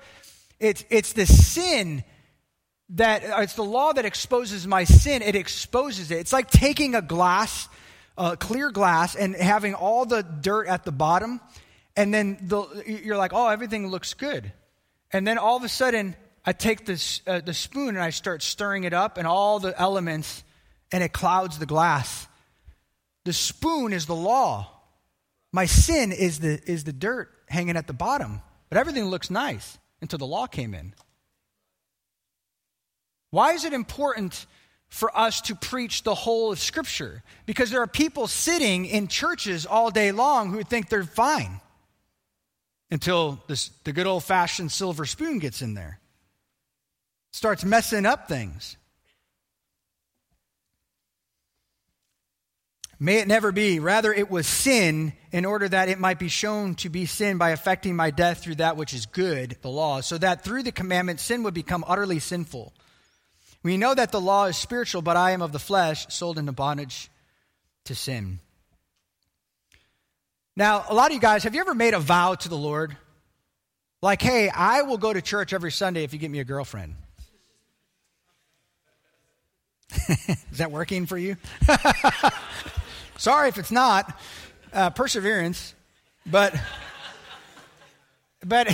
[0.59, 2.03] it's, it's the sin
[2.89, 5.23] that uh, it's the law that exposes my sin.
[5.23, 6.19] It exposes it.
[6.19, 7.69] It's like taking a glass,
[8.19, 11.41] a clear glass, and having all the dirt at the bottom,
[11.97, 14.53] and then the, you're like, oh, everything looks good.
[15.15, 18.43] And then all of a sudden, I take this, uh, the spoon and I start
[18.43, 20.45] stirring it up, and all the elements,
[20.93, 22.29] and it clouds the glass
[23.25, 24.71] the spoon is the law.
[25.53, 28.43] My sin is the, is the dirt hanging at the bottom.
[28.69, 30.95] But everything looks nice until the law came in.
[33.31, 34.47] Why is it important
[34.89, 37.23] for us to preach the whole of Scripture?
[37.47, 41.61] Because there are people sitting in churches all day long who think they're fine
[42.91, 46.01] until this, the good old fashioned silver spoon gets in there,
[47.33, 48.77] starts messing up things.
[53.01, 53.81] May it never be.
[53.81, 57.51] Rather, it was sin in order that it might be shown to be sin by
[57.51, 61.21] affecting my death through that which is good, the law, so that through the commandment
[61.21, 62.73] sin would become utterly sinful.
[63.63, 66.53] We know that the law is spiritual, but I am of the flesh, sold into
[66.53, 67.11] bondage
[67.85, 68.39] to sin.
[70.57, 72.97] Now, a lot of you guys, have you ever made a vow to the Lord?
[74.01, 76.95] Like, hey, I will go to church every Sunday if you get me a girlfriend.
[80.53, 81.37] is that working for you?
[83.17, 84.17] Sorry if it's not.
[84.73, 85.75] Uh, perseverance.
[86.25, 86.55] But,
[88.45, 88.67] but,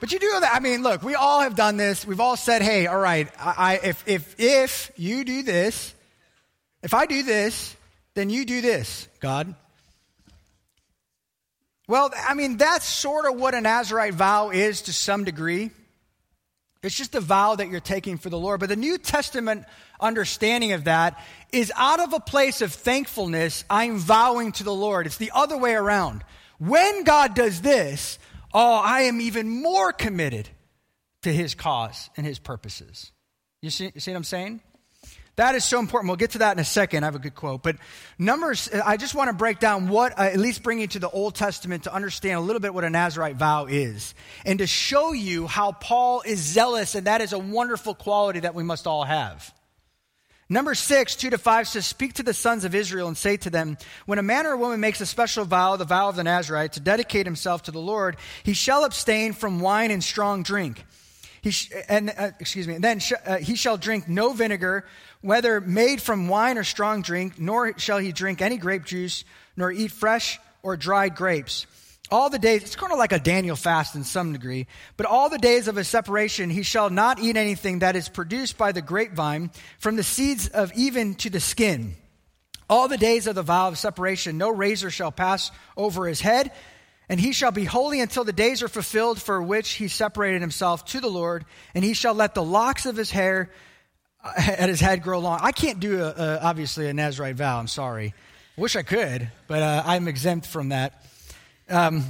[0.00, 0.50] but you do that.
[0.54, 2.06] I mean, look, we all have done this.
[2.06, 5.94] We've all said, hey, all right, I, I, if, if, if you do this,
[6.82, 7.75] if I do this,
[8.16, 9.54] then you do this, God.
[11.86, 15.70] Well, I mean, that's sort of what a Nazarite vow is to some degree.
[16.82, 18.58] It's just a vow that you're taking for the Lord.
[18.58, 19.66] But the New Testament
[20.00, 25.06] understanding of that is out of a place of thankfulness, I'm vowing to the Lord.
[25.06, 26.24] It's the other way around.
[26.58, 28.18] When God does this,
[28.54, 30.48] oh, I am even more committed
[31.22, 33.12] to his cause and his purposes.
[33.60, 34.62] You see, you see what I'm saying?
[35.36, 36.08] That is so important.
[36.08, 37.04] We'll get to that in a second.
[37.04, 37.62] I have a good quote.
[37.62, 37.76] But
[38.18, 41.10] Numbers, I just want to break down what, uh, at least bring you to the
[41.10, 44.14] Old Testament to understand a little bit what a Nazarite vow is.
[44.46, 48.54] And to show you how Paul is zealous, and that is a wonderful quality that
[48.54, 49.52] we must all have.
[50.48, 53.50] Number six, two to five says, Speak to the sons of Israel and say to
[53.50, 56.24] them, When a man or a woman makes a special vow, the vow of the
[56.24, 60.82] Nazarite, to dedicate himself to the Lord, he shall abstain from wine and strong drink.
[61.42, 64.84] He sh- and uh, excuse me, and then sh- uh, he shall drink no vinegar,
[65.20, 69.24] whether made from wine or strong drink, nor shall he drink any grape juice,
[69.56, 71.66] nor eat fresh or dried grapes.
[72.10, 75.28] All the days, it's kind of like a Daniel fast in some degree, but all
[75.28, 78.82] the days of his separation, he shall not eat anything that is produced by the
[78.82, 81.96] grapevine, from the seeds of even to the skin.
[82.70, 86.52] All the days of the vow of separation, no razor shall pass over his head,
[87.08, 90.84] And he shall be holy until the days are fulfilled for which he separated himself
[90.86, 93.50] to the Lord, and he shall let the locks of his hair
[94.36, 95.40] at his head grow long.
[95.42, 97.58] I can't do, a, a, obviously, a Nazarite vow.
[97.58, 98.14] I'm sorry.
[98.56, 101.04] Wish I could, but uh, I'm exempt from that.
[101.68, 102.04] Um,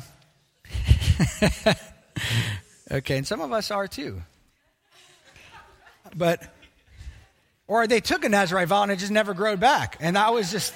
[2.90, 4.22] okay, and some of us are too.
[6.14, 6.42] But,
[7.66, 9.96] or they took a Nazarite vow and it just never growed back.
[10.00, 10.72] And I was just,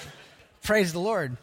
[0.63, 1.37] praise the Lord.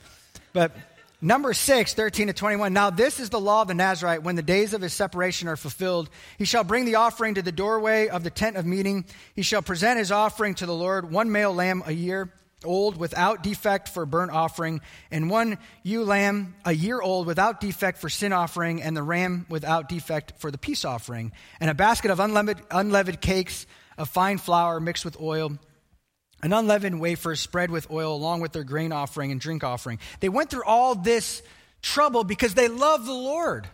[0.52, 0.76] But
[1.20, 2.74] Number 6, 13 to 21.
[2.74, 4.22] Now, this is the law of the Nazarite.
[4.22, 7.52] When the days of his separation are fulfilled, he shall bring the offering to the
[7.52, 9.04] doorway of the tent of meeting.
[9.34, 12.32] He shall present his offering to the Lord, one male lamb a year
[12.64, 17.98] old without defect for burnt offering, and one ewe lamb a year old without defect
[17.98, 22.12] for sin offering, and the ram without defect for the peace offering, and a basket
[22.12, 23.66] of unleavened, unleavened cakes
[23.98, 25.58] of fine flour mixed with oil
[26.44, 30.00] an unleavened wafer spread with oil along with their grain offering and drink offering.
[30.20, 31.42] They went through all this
[31.82, 33.68] trouble because they loved the Lord.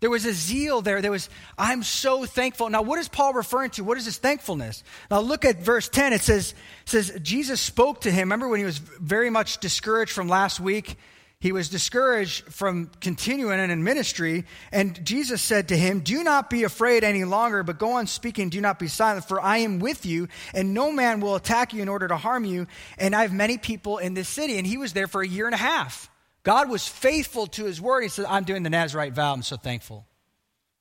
[0.00, 1.00] There was a zeal there.
[1.00, 2.68] There was, I'm so thankful.
[2.68, 3.84] Now, what is Paul referring to?
[3.84, 4.84] What is this thankfulness?
[5.10, 6.12] Now, look at verse 10.
[6.12, 6.52] It says,
[6.84, 8.28] it says Jesus spoke to him.
[8.28, 10.96] Remember when he was very much discouraged from last week?
[11.38, 16.64] He was discouraged from continuing in ministry, and Jesus said to him, Do not be
[16.64, 20.06] afraid any longer, but go on speaking, do not be silent, for I am with
[20.06, 23.34] you, and no man will attack you in order to harm you, and I have
[23.34, 24.56] many people in this city.
[24.56, 26.10] And he was there for a year and a half.
[26.42, 28.02] God was faithful to his word.
[28.02, 29.34] He said, I'm doing the Nazarite vow.
[29.34, 30.06] I'm so thankful.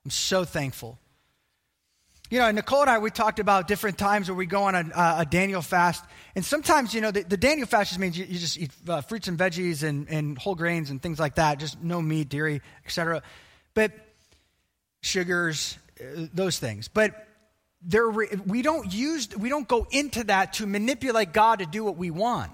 [0.06, 1.00] I'm so thankful.
[2.32, 5.16] You know, Nicole and I, we talked about different times where we go on a,
[5.20, 6.04] a Daniel fast.
[6.34, 9.02] And sometimes, you know, the, the Daniel fast just means you, you just eat uh,
[9.02, 12.62] fruits and veggies and, and whole grains and things like that, just no meat, dairy,
[12.84, 13.22] etc.
[13.76, 13.92] But
[15.02, 16.88] sugars, uh, those things.
[16.88, 17.28] But
[17.84, 21.96] there, we don't use, we don't go into that to manipulate God to do what
[21.96, 22.52] we want.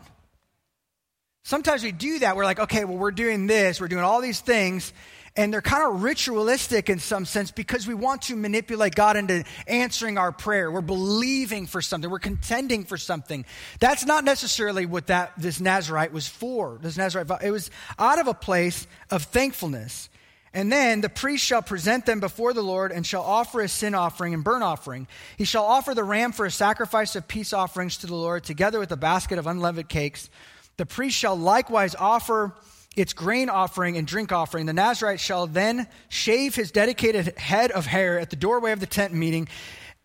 [1.43, 2.35] Sometimes we do that.
[2.35, 4.91] We're like, okay, well, we're doing this, we're doing all these things,
[5.35, 9.45] and they're kind of ritualistic in some sense because we want to manipulate God into
[9.65, 10.69] answering our prayer.
[10.69, 12.09] We're believing for something.
[12.09, 13.45] We're contending for something.
[13.79, 16.79] That's not necessarily what that this Nazarite was for.
[16.81, 20.09] This Nazarite it was out of a place of thankfulness.
[20.53, 23.95] And then the priest shall present them before the Lord and shall offer a sin
[23.95, 25.07] offering and burnt offering.
[25.37, 28.79] He shall offer the ram for a sacrifice of peace offerings to the Lord, together
[28.79, 30.29] with a basket of unleavened cakes.
[30.75, 32.53] The priest shall likewise offer
[32.95, 34.65] its grain offering and drink offering.
[34.65, 38.85] The Nazarite shall then shave his dedicated head of hair at the doorway of the
[38.85, 39.47] tent meeting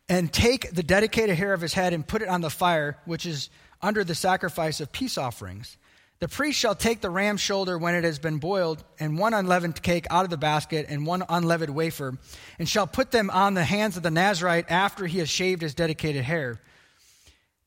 [0.09, 3.27] and take the dedicated hair of his head and put it on the fire, which
[3.27, 3.51] is
[3.83, 5.77] under the sacrifice of peace offerings.
[6.19, 9.83] The priest shall take the ram's shoulder when it has been boiled, and one unleavened
[9.83, 12.17] cake out of the basket, and one unleavened wafer,
[12.59, 15.75] and shall put them on the hands of the Nazarite after he has shaved his
[15.75, 16.59] dedicated hair.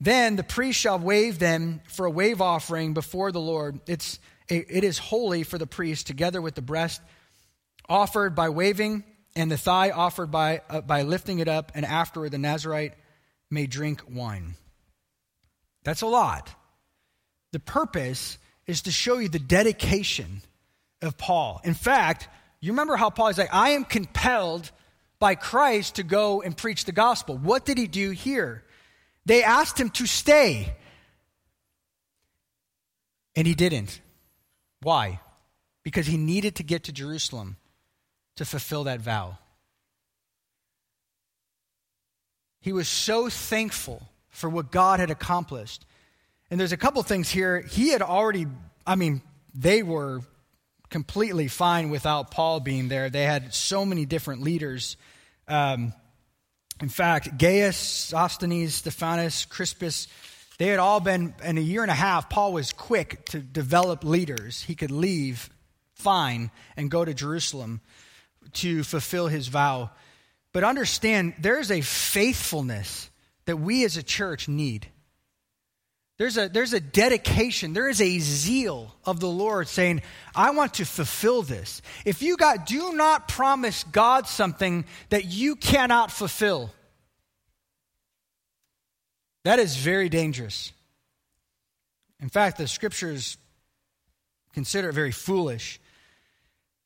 [0.01, 3.81] Then the priest shall wave them for a wave offering before the Lord.
[3.85, 4.17] It's
[4.49, 7.01] it is holy for the priest, together with the breast
[7.87, 9.03] offered by waving
[9.35, 12.93] and the thigh offered by, uh, by lifting it up, and afterward the Nazarite
[13.49, 14.55] may drink wine.
[15.83, 16.53] That's a lot.
[17.51, 20.41] The purpose is to show you the dedication
[21.01, 21.61] of Paul.
[21.63, 22.27] In fact,
[22.59, 24.69] you remember how Paul is like, I am compelled
[25.19, 27.37] by Christ to go and preach the gospel.
[27.37, 28.63] What did he do here?
[29.25, 30.75] They asked him to stay,
[33.35, 34.01] and he didn't.
[34.81, 35.19] Why?
[35.83, 37.57] Because he needed to get to Jerusalem
[38.35, 39.37] to fulfill that vow.
[42.61, 45.85] He was so thankful for what God had accomplished.
[46.49, 47.61] And there's a couple things here.
[47.61, 48.47] He had already,
[48.85, 49.21] I mean,
[49.53, 50.21] they were
[50.89, 53.09] completely fine without Paul being there.
[53.09, 54.97] They had so many different leaders.
[55.47, 55.93] Um,
[56.81, 60.07] in fact, Gaius, Sosthenes, Stephanus, Crispus,
[60.59, 64.03] they had all been, in a year and a half, Paul was quick to develop
[64.03, 64.61] leaders.
[64.61, 65.49] He could leave
[65.93, 67.79] fine and go to Jerusalem
[68.53, 69.89] to fulfill his vow.
[70.51, 73.09] But understand, there's a faithfulness
[73.45, 74.87] that we as a church need.
[76.17, 80.01] There's a, there's a dedication, there is a zeal of the Lord saying,
[80.35, 81.81] I want to fulfill this.
[82.03, 86.71] If you got, do not promise God something that you cannot fulfill.
[89.49, 90.71] That is very dangerous.
[92.19, 93.35] In fact, the scriptures
[94.53, 95.79] consider it very foolish.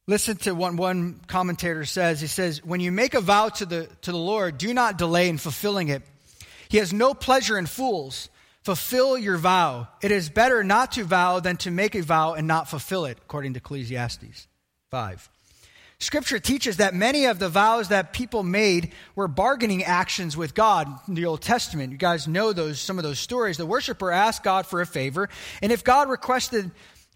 [0.08, 2.22] Listen to what one commentator says.
[2.22, 5.28] He says, When you make a vow to the, to the Lord, do not delay
[5.28, 6.04] in fulfilling it.
[6.70, 8.30] He has no pleasure in fools.
[8.62, 9.90] Fulfill your vow.
[10.02, 13.18] It is better not to vow than to make a vow and not fulfill it,
[13.24, 14.48] according to Ecclesiastes
[14.90, 15.30] 5.
[16.00, 20.88] Scripture teaches that many of the vows that people made were bargaining actions with God
[21.08, 21.92] in the Old Testament.
[21.92, 23.58] You guys know those some of those stories.
[23.58, 25.30] The worshiper asked God for a favor,
[25.62, 26.72] and if God requested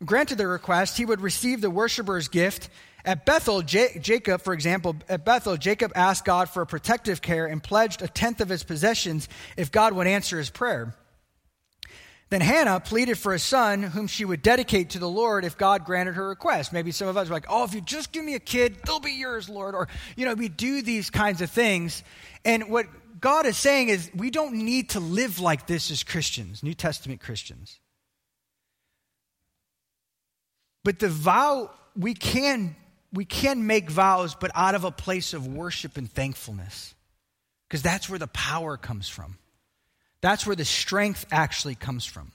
[0.05, 2.69] granted the request, he would receive the worshiper's gift.
[3.05, 7.45] At Bethel, J- Jacob, for example, at Bethel, Jacob asked God for a protective care
[7.45, 10.93] and pledged a tenth of his possessions if God would answer his prayer.
[12.29, 15.85] Then Hannah pleaded for a son whom she would dedicate to the Lord if God
[15.85, 16.73] granted her request.
[16.73, 18.99] Maybe some of us are like, oh, if you just give me a kid, they'll
[18.99, 19.75] be yours, Lord.
[19.75, 22.03] Or, you know, we do these kinds of things.
[22.43, 22.85] And what
[23.21, 27.21] God is saying is we don't need to live like this as Christians, New Testament
[27.21, 27.79] Christians.
[30.83, 32.75] But the vow, we can,
[33.13, 36.93] we can make vows, but out of a place of worship and thankfulness.
[37.69, 39.37] Because that's where the power comes from.
[40.21, 42.31] That's where the strength actually comes from.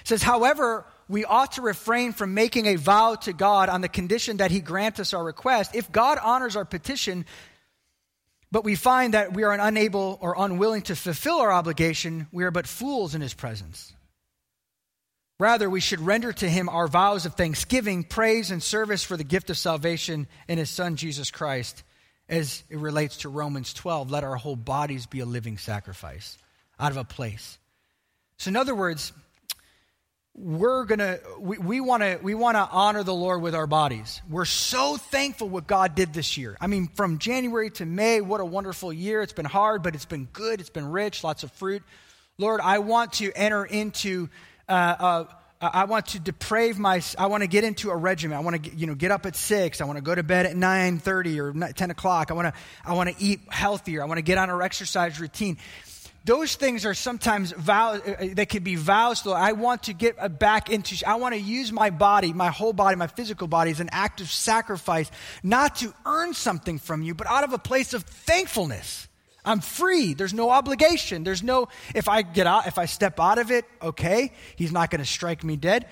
[0.00, 3.88] It says, however, we ought to refrain from making a vow to God on the
[3.88, 5.74] condition that He grant us our request.
[5.74, 7.26] If God honors our petition,
[8.50, 12.50] but we find that we are unable or unwilling to fulfill our obligation, we are
[12.50, 13.92] but fools in His presence.
[15.40, 19.24] Rather, we should render to Him our vows of thanksgiving, praise, and service for the
[19.24, 21.82] gift of salvation in His Son, Jesus Christ,
[22.28, 24.10] as it relates to Romans 12.
[24.10, 26.38] Let our whole bodies be a living sacrifice
[26.78, 27.58] out of a place.
[28.36, 29.12] So, in other words,
[30.36, 34.20] we're gonna we, we want to we want to honor the lord with our bodies
[34.28, 38.40] we're so thankful what god did this year i mean from january to may what
[38.40, 41.52] a wonderful year it's been hard but it's been good it's been rich lots of
[41.52, 41.84] fruit
[42.36, 44.28] lord i want to enter into
[44.68, 45.24] uh, uh,
[45.60, 47.00] I want to deprave my.
[47.16, 48.36] I want to get into a regimen.
[48.36, 49.80] I want to, you know, get up at six.
[49.80, 52.30] I want to go to bed at nine thirty or ten o'clock.
[52.30, 54.02] I want to, I want to eat healthier.
[54.02, 55.56] I want to get on our exercise routine
[56.24, 59.22] those things are sometimes vows, uh, uh, they could be vows.
[59.22, 62.72] Though I want to get back into, I want to use my body, my whole
[62.72, 65.10] body, my physical body as an act of sacrifice,
[65.42, 69.06] not to earn something from you, but out of a place of thankfulness.
[69.44, 70.14] I'm free.
[70.14, 71.24] There's no obligation.
[71.24, 74.90] There's no, if I get out, if I step out of it, okay, he's not
[74.90, 75.86] going to strike me dead.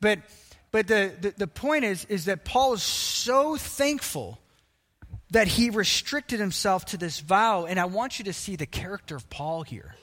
[0.00, 0.20] But,
[0.70, 4.38] but the, the, the point is, is that Paul is so thankful
[5.32, 7.64] that he restricted himself to this vow.
[7.64, 9.94] And I want you to see the character of Paul here.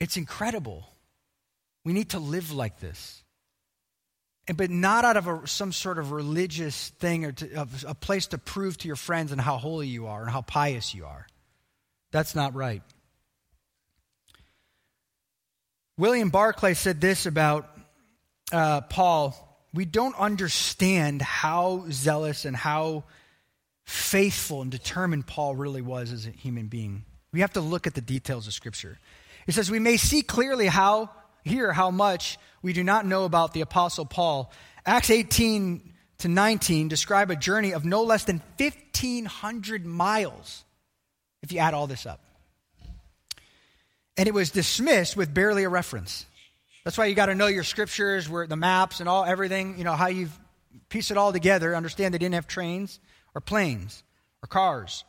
[0.00, 0.88] It's incredible.
[1.84, 3.22] We need to live like this.
[4.46, 8.28] And, but not out of a, some sort of religious thing or to, a place
[8.28, 11.26] to prove to your friends and how holy you are and how pious you are.
[12.12, 12.82] That's not right.
[15.98, 17.68] William Barclay said this about
[18.52, 19.36] uh, Paul
[19.74, 23.02] We don't understand how zealous and how
[23.88, 27.04] faithful and determined Paul really was as a human being.
[27.32, 28.98] We have to look at the details of Scripture.
[29.46, 31.08] It says, We may see clearly how,
[31.42, 34.52] here, how much we do not know about the Apostle Paul.
[34.84, 40.64] Acts 18 to 19 describe a journey of no less than 1,500 miles,
[41.42, 42.20] if you add all this up.
[44.18, 46.26] And it was dismissed with barely a reference.
[46.84, 49.84] That's why you got to know your scriptures, where the maps and all everything, you
[49.84, 50.28] know, how you
[50.90, 51.74] piece it all together.
[51.74, 53.00] Understand they didn't have trains
[53.34, 54.02] or planes
[54.42, 55.04] or cars.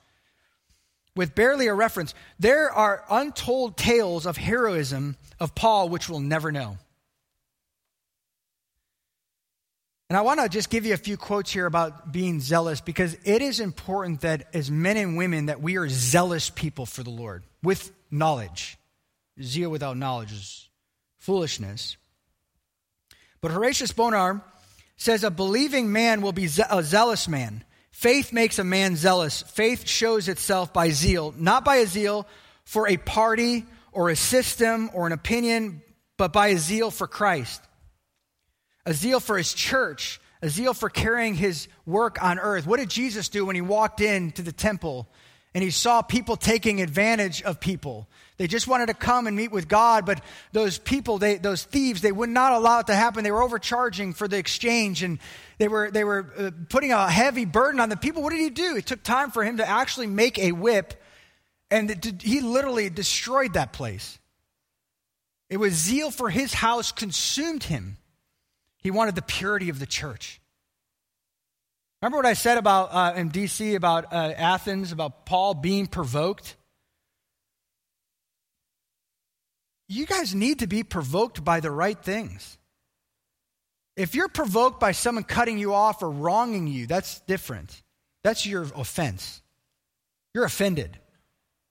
[1.15, 6.51] With barely a reference, there are untold tales of heroism of Paul which we'll never
[6.51, 6.78] know.
[10.09, 13.15] And I want to just give you a few quotes here about being zealous because
[13.26, 17.11] it is important that as men and women that we are zealous people for the
[17.11, 18.78] Lord with knowledge.
[19.41, 20.67] Zeal without knowledge is
[21.20, 21.97] foolishness.
[23.39, 24.41] But Horatius Bonar
[24.97, 29.41] says a believing man will be a zealous man, Faith makes a man zealous.
[29.41, 32.27] Faith shows itself by zeal, not by a zeal
[32.63, 35.81] for a party or a system or an opinion,
[36.17, 37.61] but by a zeal for Christ.
[38.85, 42.65] A zeal for his church, a zeal for carrying his work on earth.
[42.65, 45.09] What did Jesus do when he walked into the temple
[45.53, 48.07] and he saw people taking advantage of people?
[48.39, 50.23] They just wanted to come and meet with God, but
[50.53, 53.25] those people, they, those thieves, they would not allow it to happen.
[53.25, 55.19] They were overcharging for the exchange and
[55.57, 58.23] they were, they were uh, putting a heavy burden on the people.
[58.23, 58.77] What did he do?
[58.77, 60.93] It took time for him to actually make a whip,
[61.69, 64.17] and he literally destroyed that place.
[65.49, 67.97] It was zeal for his house consumed him.
[68.77, 70.39] He wanted the purity of the church.
[72.01, 76.55] Remember what I said about uh, in DC about uh, Athens, about Paul being provoked?
[79.91, 82.59] You guys need to be provoked by the right things.
[83.97, 87.81] If you're provoked by someone cutting you off or wronging you, that's different.
[88.23, 89.41] That's your offense.
[90.33, 90.99] You're offended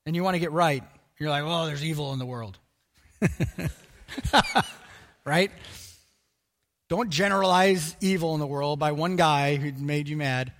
[0.05, 0.83] and you want to get right.
[1.17, 2.59] You're like, well, there's evil in the world.
[5.25, 5.51] right?
[6.89, 10.51] Don't generalize evil in the world by one guy who made you mad.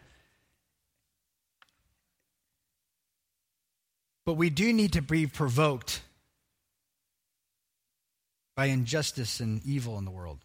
[4.26, 6.03] But we do need to be provoked
[8.60, 10.43] by injustice and evil in the world.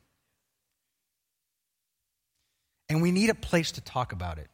[2.89, 4.49] and we need a place to talk about it.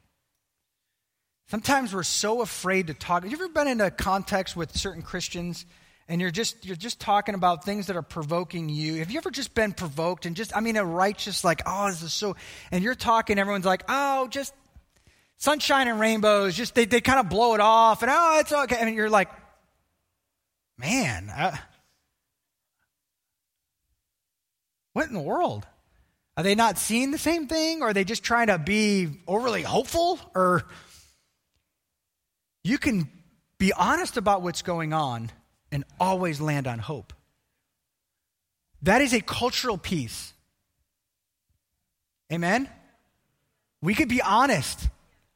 [1.48, 3.22] Sometimes we're so afraid to talk.
[3.22, 5.66] Have you ever been in a context with certain Christians
[6.08, 8.94] and you're just you're just talking about things that are provoking you?
[8.94, 12.00] Have you ever just been provoked and just I mean a righteous like, oh, this
[12.00, 12.36] is so
[12.70, 14.54] and you're talking, everyone's like, oh, just
[15.36, 18.76] sunshine and rainbows, just they, they kind of blow it off and oh, it's okay.
[18.80, 19.28] And you're like,
[20.78, 21.58] man, I,
[24.93, 25.66] what in the world?
[26.36, 27.82] Are they not seeing the same thing?
[27.82, 30.18] Or are they just trying to be overly hopeful?
[30.34, 30.64] Or
[32.64, 33.09] you can
[33.59, 35.30] be honest about what's going on
[35.70, 37.12] and always land on hope.
[38.82, 40.32] That is a cultural piece.
[42.32, 42.68] Amen?
[43.82, 44.88] We could be honest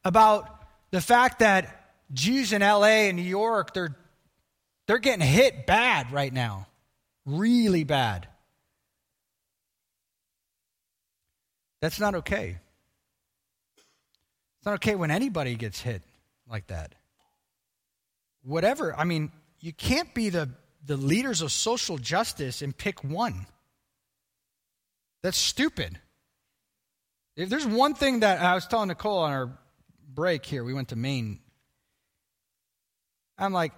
[0.03, 0.49] about
[0.91, 3.95] the fact that Jews in LA and New York, they're,
[4.87, 6.67] they're getting hit bad right now.
[7.25, 8.27] Really bad.
[11.81, 12.57] That's not okay.
[13.77, 16.01] It's not okay when anybody gets hit
[16.49, 16.95] like that.
[18.43, 18.95] Whatever.
[18.95, 20.49] I mean, you can't be the,
[20.85, 23.45] the leaders of social justice and pick one.
[25.21, 25.99] That's stupid.
[27.35, 29.57] If there's one thing that I was telling Nicole on our
[30.07, 31.39] break here, we went to Maine.
[33.37, 33.73] I'm like,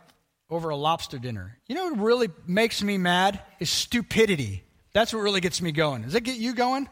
[0.50, 1.58] over a lobster dinner.
[1.68, 3.42] You know what really makes me mad?
[3.60, 4.64] Is stupidity.
[4.94, 6.04] That's what really gets me going.
[6.04, 6.88] Does that get you going?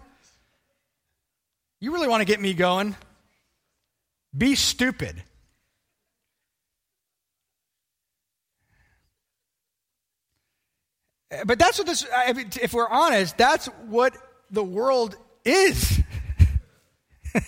[1.85, 2.95] You really want to get me going?
[4.35, 5.21] Be stupid.
[11.29, 12.03] Eh, but that's what this,
[12.59, 14.17] if we're honest, that's what
[14.49, 16.01] the world is.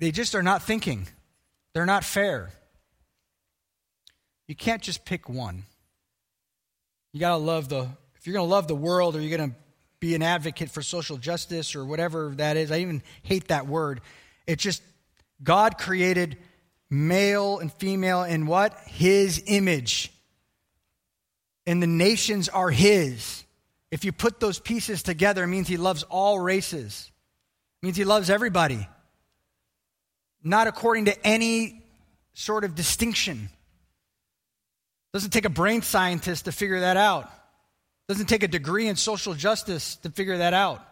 [0.00, 1.06] they just are not thinking,
[1.74, 2.50] they're not fair.
[4.48, 5.62] You can't just pick one.
[7.12, 9.52] You got to love the, if you're going to love the world or you're going
[9.52, 9.56] to
[10.04, 12.70] be an advocate for social justice or whatever that is.
[12.70, 14.02] I even hate that word.
[14.46, 14.82] It's just
[15.42, 16.36] God created
[16.90, 18.76] male and female in what?
[18.86, 20.12] His image.
[21.66, 23.44] And the nations are His.
[23.90, 27.10] If you put those pieces together, it means He loves all races,
[27.82, 28.86] it means He loves everybody,
[30.42, 31.82] not according to any
[32.34, 33.48] sort of distinction.
[35.14, 37.30] Doesn't take a brain scientist to figure that out.
[38.08, 40.86] Doesn't take a degree in social justice to figure that out.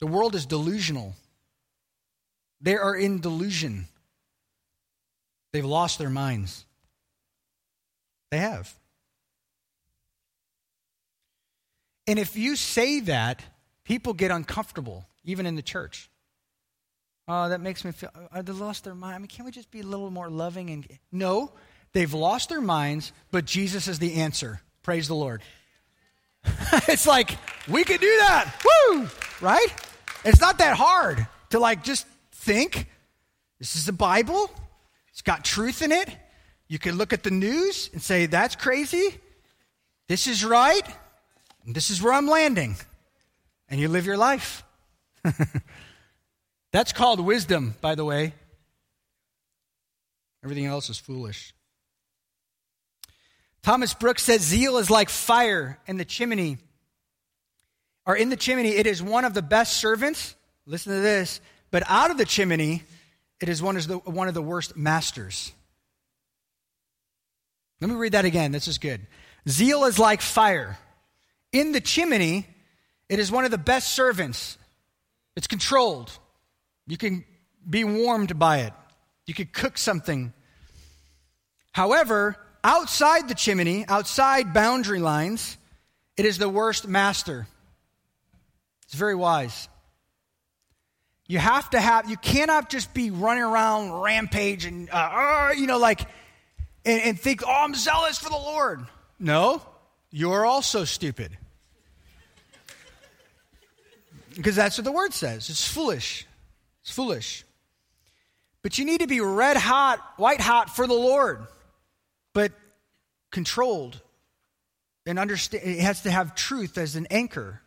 [0.00, 1.14] The world is delusional.
[2.60, 3.86] They are in delusion.
[5.52, 6.64] They've lost their minds.
[8.30, 8.72] They have.
[12.06, 13.42] And if you say that,
[13.84, 16.10] people get uncomfortable, even in the church.
[17.28, 19.14] Oh, that makes me feel, oh, they lost their mind.
[19.14, 20.70] I mean, can't we just be a little more loving?
[20.70, 21.52] And No,
[21.92, 24.60] They've lost their minds, but Jesus is the answer.
[24.82, 25.42] Praise the Lord.
[26.88, 27.36] it's like,
[27.68, 28.54] we can do that.
[28.64, 29.08] Woo!
[29.40, 29.68] Right?
[30.24, 32.88] It's not that hard to like just think
[33.58, 34.50] this is the Bible.
[35.10, 36.08] It's got truth in it.
[36.68, 39.18] You can look at the news and say, that's crazy.
[40.08, 40.82] This is right.
[41.66, 42.76] this is where I'm landing.
[43.68, 44.64] And you live your life.
[46.72, 48.34] that's called wisdom, by the way.
[50.42, 51.52] Everything else is foolish.
[53.62, 56.58] Thomas Brooks says, Zeal is like fire in the chimney.
[58.06, 60.34] Or in the chimney, it is one of the best servants.
[60.66, 61.40] Listen to this.
[61.70, 62.82] But out of the chimney,
[63.40, 65.52] it is one of the, one of the worst masters.
[67.80, 68.52] Let me read that again.
[68.52, 69.00] This is good.
[69.48, 70.78] Zeal is like fire.
[71.52, 72.46] In the chimney,
[73.08, 74.58] it is one of the best servants.
[75.36, 76.10] It's controlled.
[76.86, 77.24] You can
[77.68, 78.72] be warmed by it.
[79.26, 80.32] You can cook something.
[81.72, 85.56] However, outside the chimney, outside boundary lines,
[86.16, 87.46] it is the worst master.
[88.84, 89.68] It's very wise.
[91.26, 95.66] You have to have, you cannot just be running around rampage and, uh, uh, you
[95.66, 96.00] know, like,
[96.84, 98.84] and, and think, oh, I'm zealous for the Lord.
[99.18, 99.62] No,
[100.10, 101.36] you're also stupid.
[104.34, 105.48] because that's what the word says.
[105.50, 106.26] It's foolish.
[106.82, 107.44] It's foolish.
[108.62, 111.46] But you need to be red hot, white hot for the Lord
[112.32, 112.52] but
[113.30, 114.00] controlled
[115.06, 117.60] and understand it has to have truth as an anchor.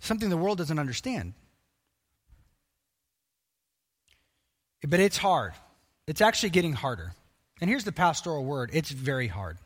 [0.00, 1.34] Something the world doesn't understand.
[4.86, 5.52] But it's hard.
[6.06, 7.12] It's actually getting harder.
[7.60, 8.70] And here's the pastoral word.
[8.72, 9.58] It's very hard.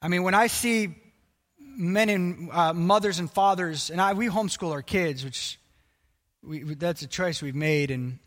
[0.00, 0.94] I mean when i see
[1.58, 5.58] men and uh, mothers and fathers and I, we homeschool our kids which
[6.42, 7.90] we, that's a choice we've made.
[7.90, 8.18] And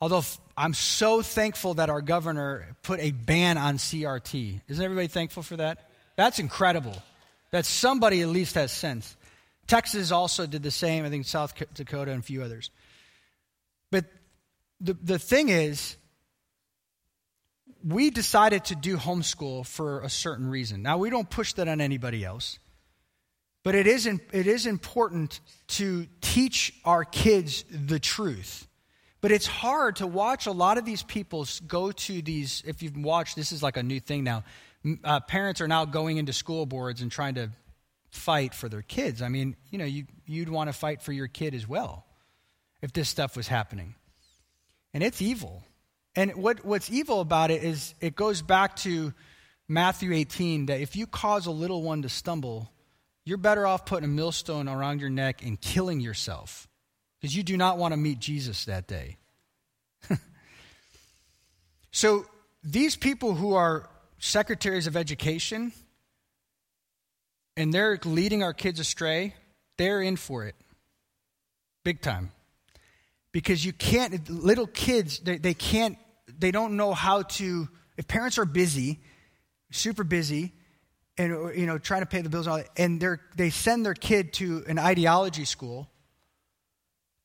[0.00, 0.22] Although
[0.60, 4.60] I'm so thankful that our governor put a ban on CRT.
[4.68, 5.88] Isn't everybody thankful for that?
[6.16, 7.02] That's incredible.
[7.50, 9.16] That somebody at least has sense.
[9.66, 12.70] Texas also did the same, I think South Dakota and a few others.
[13.90, 14.04] But
[14.82, 15.96] the, the thing is,
[17.82, 20.82] we decided to do homeschool for a certain reason.
[20.82, 22.58] Now, we don't push that on anybody else,
[23.64, 28.66] but it is, it is important to teach our kids the truth.
[29.20, 32.62] But it's hard to watch a lot of these people go to these.
[32.66, 34.44] If you've watched, this is like a new thing now.
[35.04, 37.50] Uh, parents are now going into school boards and trying to
[38.08, 39.20] fight for their kids.
[39.20, 42.06] I mean, you know, you, you'd want to fight for your kid as well
[42.80, 43.94] if this stuff was happening.
[44.94, 45.62] And it's evil.
[46.16, 49.12] And what, what's evil about it is it goes back to
[49.68, 52.72] Matthew 18 that if you cause a little one to stumble,
[53.24, 56.69] you're better off putting a millstone around your neck and killing yourself
[57.20, 59.16] because you do not want to meet Jesus that day.
[61.92, 62.24] so,
[62.62, 65.72] these people who are secretaries of education
[67.56, 69.34] and they're leading our kids astray,
[69.76, 70.54] they're in for it
[71.84, 72.30] big time.
[73.32, 75.98] Because you can't, little kids, they, they can't,
[76.38, 79.00] they don't know how to, if parents are busy,
[79.70, 80.52] super busy,
[81.18, 83.84] and you know trying to pay the bills and, all that, and they're, they send
[83.84, 85.88] their kid to an ideology school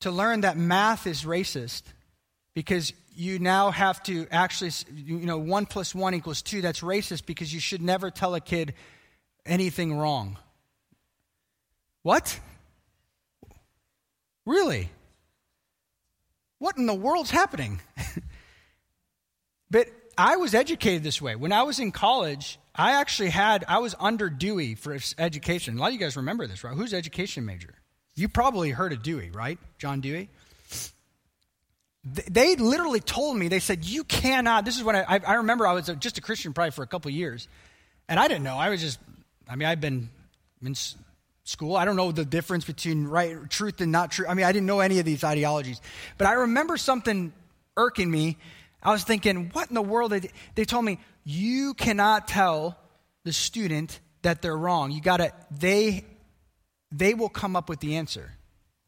[0.00, 1.82] to learn that math is racist
[2.54, 7.26] because you now have to actually you know one plus one equals two that's racist
[7.26, 8.74] because you should never tell a kid
[9.46, 10.36] anything wrong
[12.02, 12.38] what
[14.44, 14.90] really
[16.58, 17.80] what in the world's happening?
[19.70, 21.36] but I was educated this way.
[21.36, 25.76] When I was in college, I actually had, I was under Dewey for education.
[25.76, 26.74] A lot of you guys remember this, right?
[26.74, 27.74] Who's education major?
[28.16, 29.58] You probably heard of Dewey, right?
[29.78, 30.30] John Dewey?
[32.02, 35.72] They literally told me, they said, you cannot, this is when I, I remember I
[35.72, 37.46] was just a Christian probably for a couple years.
[38.08, 38.56] And I didn't know.
[38.56, 38.98] I was just,
[39.48, 40.08] I mean, I've been
[40.64, 40.74] in
[41.44, 41.76] school.
[41.76, 44.26] I don't know the difference between right truth and not true.
[44.26, 45.80] I mean, I didn't know any of these ideologies.
[46.16, 47.32] But I remember something
[47.76, 48.38] irking me.
[48.82, 50.12] I was thinking, what in the world?
[50.12, 52.78] They, they told me, you cannot tell
[53.24, 54.92] the student that they're wrong.
[54.92, 56.04] You got to, they,
[56.92, 58.32] they will come up with the answer.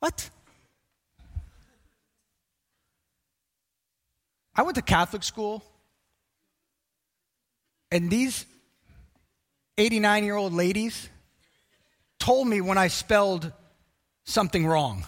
[0.01, 0.31] What?
[4.55, 5.63] I went to Catholic school,
[7.91, 8.45] and these
[9.79, 11.09] 89 year old ladies,
[12.19, 13.53] told me when I spelled
[14.25, 15.07] something wrong.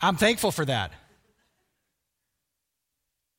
[0.00, 0.92] I'm thankful for that.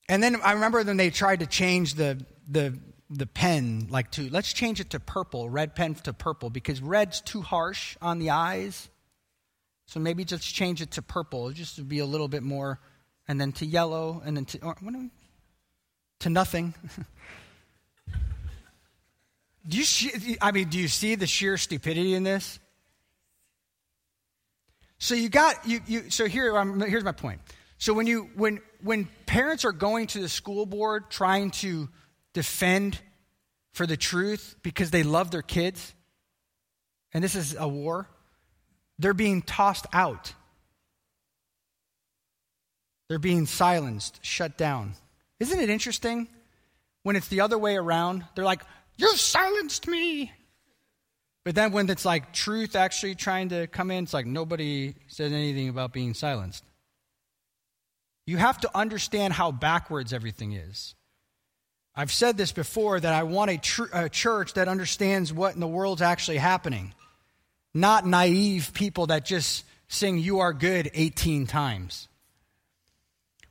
[0.08, 2.78] And then I remember when they tried to change the, the,
[3.10, 7.22] the pen, like to, let's change it to purple, red pen to purple, because red's
[7.22, 8.90] too harsh on the eyes.
[9.88, 12.80] So maybe just change it to purple, just to be a little bit more,
[13.28, 14.76] and then to yellow, and then to, or,
[16.20, 16.76] to nothing.
[19.68, 22.60] Do you, I mean, do you see the sheer stupidity in this?
[24.98, 27.40] So you got you, you so here um, here's my point.
[27.78, 31.88] So when you when when parents are going to the school board trying to
[32.34, 33.00] defend
[33.74, 35.94] for the truth because they love their kids,
[37.14, 38.08] and this is a war,
[38.98, 40.34] they're being tossed out.
[43.08, 44.94] They're being silenced, shut down.
[45.40, 46.28] Isn't it interesting
[47.04, 48.26] when it's the other way around?
[48.36, 48.62] They're like,
[48.98, 50.32] you silenced me.
[51.46, 55.32] But then when it's like truth actually trying to come in, it's like nobody says
[55.32, 56.64] anything about being silenced.
[58.28, 60.94] You have to understand how backwards everything is.
[61.96, 65.60] I've said this before that I want a, tr- a church that understands what in
[65.60, 66.94] the world's actually happening,
[67.74, 72.08] not naive people that just sing You Are Good 18 times,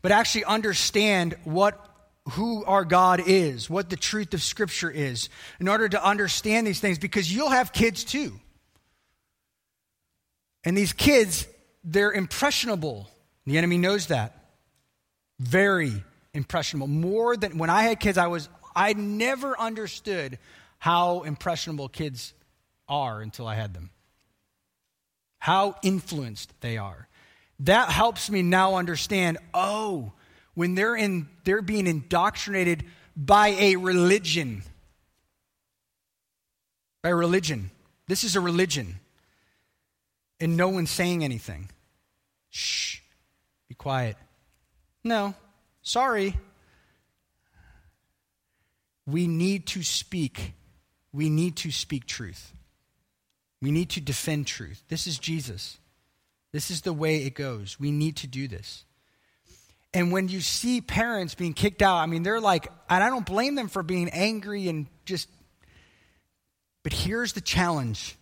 [0.00, 1.84] but actually understand what
[2.32, 5.28] who our God is, what the truth of Scripture is,
[5.60, 8.38] in order to understand these things, because you'll have kids too.
[10.64, 11.46] And these kids,
[11.84, 13.08] they're impressionable.
[13.46, 14.34] The enemy knows that.
[15.40, 16.04] Very
[16.34, 16.86] impressionable.
[16.86, 20.38] More than when I had kids, I was I never understood
[20.78, 22.32] how impressionable kids
[22.88, 23.90] are until I had them.
[25.38, 27.08] How influenced they are.
[27.60, 30.12] That helps me now understand, oh,
[30.54, 32.84] when they're in they're being indoctrinated
[33.16, 34.62] by a religion.
[37.02, 37.70] By religion.
[38.06, 39.00] This is a religion.
[40.40, 41.68] And no one's saying anything.
[42.50, 43.00] Shh.
[43.68, 44.16] Be quiet.
[45.02, 45.34] No
[45.88, 46.36] sorry.
[49.06, 50.52] We need to speak.
[51.12, 52.52] We need to speak truth.
[53.62, 54.82] We need to defend truth.
[54.88, 55.78] This is jesus.
[56.52, 57.80] This is the way it goes.
[57.80, 58.84] We need to do this.
[59.94, 63.24] And when you see parents being kicked out, I mean, they're like, and I don't
[63.24, 65.28] blame them for being angry and just
[66.82, 68.16] But here's the challenge.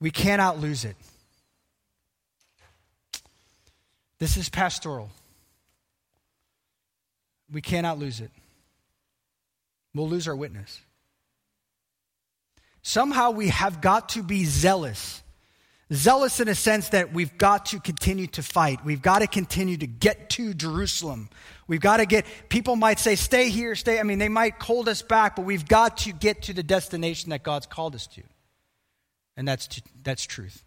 [0.00, 0.96] We cannot lose it.
[4.18, 5.10] This is pastoral.
[7.52, 8.30] We cannot lose it.
[9.94, 10.80] We'll lose our witness.
[12.82, 15.22] Somehow we have got to be zealous.
[15.92, 18.82] Zealous in a sense that we've got to continue to fight.
[18.84, 21.28] We've got to continue to get to Jerusalem.
[21.66, 24.00] We've got to get, people might say, stay here, stay.
[24.00, 27.30] I mean, they might hold us back, but we've got to get to the destination
[27.30, 28.22] that God's called us to.
[29.36, 30.64] And that's, that's truth.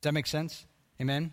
[0.00, 0.66] Does that make sense?
[1.00, 1.32] Amen?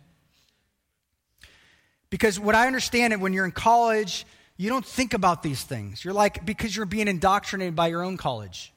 [2.09, 6.03] Because what I understand it when you're in college, you don't think about these things.
[6.03, 8.73] You're like, because you're being indoctrinated by your own college.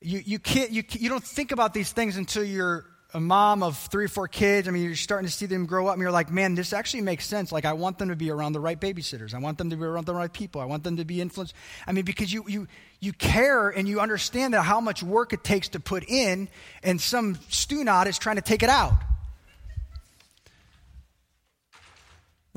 [0.00, 2.84] You, you, can't, you, you don't think about these things until you're
[3.14, 4.68] a mom of three or four kids.
[4.68, 7.00] I mean, you're starting to see them grow up, and you're like, man, this actually
[7.00, 7.50] makes sense.
[7.50, 9.34] Like, I want them to be around the right babysitters.
[9.34, 10.60] I want them to be around the right people.
[10.60, 11.54] I want them to be influenced.
[11.86, 12.68] I mean, because you, you,
[13.00, 16.48] you care and you understand that how much work it takes to put in,
[16.82, 18.92] and some stew is trying to take it out.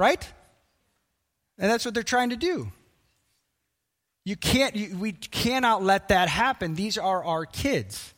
[0.02, 0.28] Right?
[1.60, 2.72] And that's what they're trying to do.
[4.26, 6.74] You can't, you, we cannot let that happen.
[6.74, 8.12] These are our kids.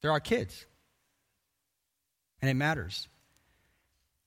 [0.00, 0.64] They're our kids.
[2.40, 3.08] And it matters.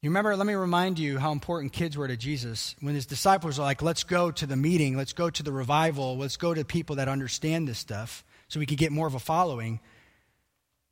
[0.02, 2.76] You remember, let me remind you how important kids were to Jesus.
[2.82, 6.18] When his disciples were like, let's go to the meeting, let's go to the revival,
[6.18, 9.20] let's go to people that understand this stuff so we could get more of a
[9.20, 9.80] following.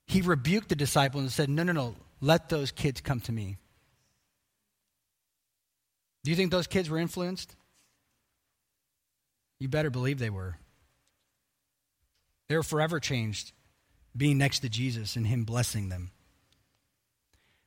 [0.07, 3.57] He rebuked the disciples and said, no, no, no, let those kids come to me.
[6.24, 7.55] Do you think those kids were influenced?
[9.59, 10.57] You better believe they were.
[12.47, 13.51] They were forever changed
[14.15, 16.11] being next to Jesus and Him blessing them.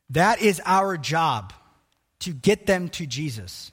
[0.09, 1.53] That is our job
[2.19, 3.71] to get them to Jesus.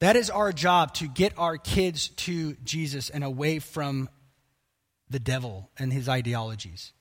[0.00, 4.08] That is our job to get our kids to Jesus and away from
[5.10, 6.92] the devil and his ideologies.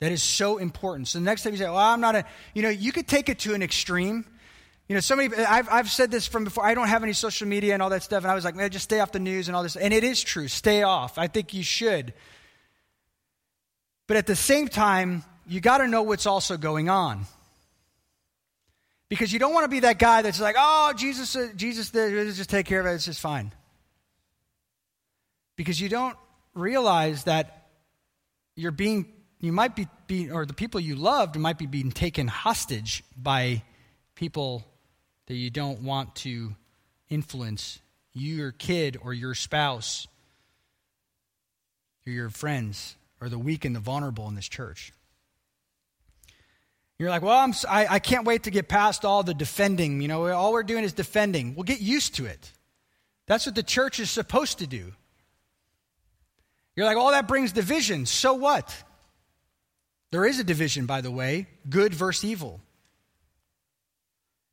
[0.00, 1.08] That is so important.
[1.08, 3.28] So the next time you say, well, I'm not a, you know, you could take
[3.28, 4.26] it to an extreme
[4.88, 6.64] you know, so many, I've, I've said this from before.
[6.64, 8.22] I don't have any social media and all that stuff.
[8.22, 9.76] And I was like, man, just stay off the news and all this.
[9.76, 10.46] And it is true.
[10.46, 11.16] Stay off.
[11.16, 12.12] I think you should.
[14.06, 17.24] But at the same time, you got to know what's also going on.
[19.08, 21.90] Because you don't want to be that guy that's like, oh, Jesus, uh, Jesus,
[22.36, 22.90] just take care of it.
[22.90, 23.52] It's just fine.
[25.56, 26.16] Because you don't
[26.52, 27.68] realize that
[28.54, 29.06] you're being,
[29.40, 33.62] you might be, be or the people you loved might be being taken hostage by
[34.14, 34.64] people
[35.26, 36.54] that you don't want to
[37.08, 37.80] influence
[38.12, 40.06] your kid or your spouse
[42.06, 44.92] or your friends or the weak and the vulnerable in this church.
[46.98, 50.00] You're like, well, I'm, I, I can't wait to get past all the defending.
[50.00, 51.54] You know, all we're doing is defending.
[51.54, 52.52] Well, get used to it.
[53.26, 54.92] That's what the church is supposed to do.
[56.76, 58.06] You're like, oh, that brings division.
[58.06, 58.84] So what?
[60.10, 62.60] There is a division, by the way good versus evil.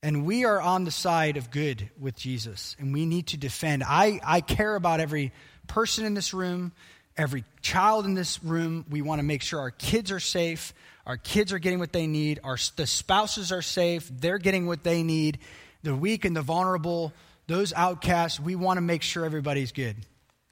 [0.04, 3.84] And we are on the side of good with Jesus, and we need to defend.
[3.86, 5.32] I, I care about every
[5.68, 6.72] person in this room,
[7.16, 8.84] every child in this room.
[8.90, 10.74] We want to make sure our kids are safe,
[11.06, 14.84] our kids are getting what they need, our, the spouses are safe, they're getting what
[14.84, 15.38] they need,
[15.84, 17.14] the weak and the vulnerable,
[17.46, 18.40] those outcasts.
[18.40, 19.98] We want to make sure everybody's good.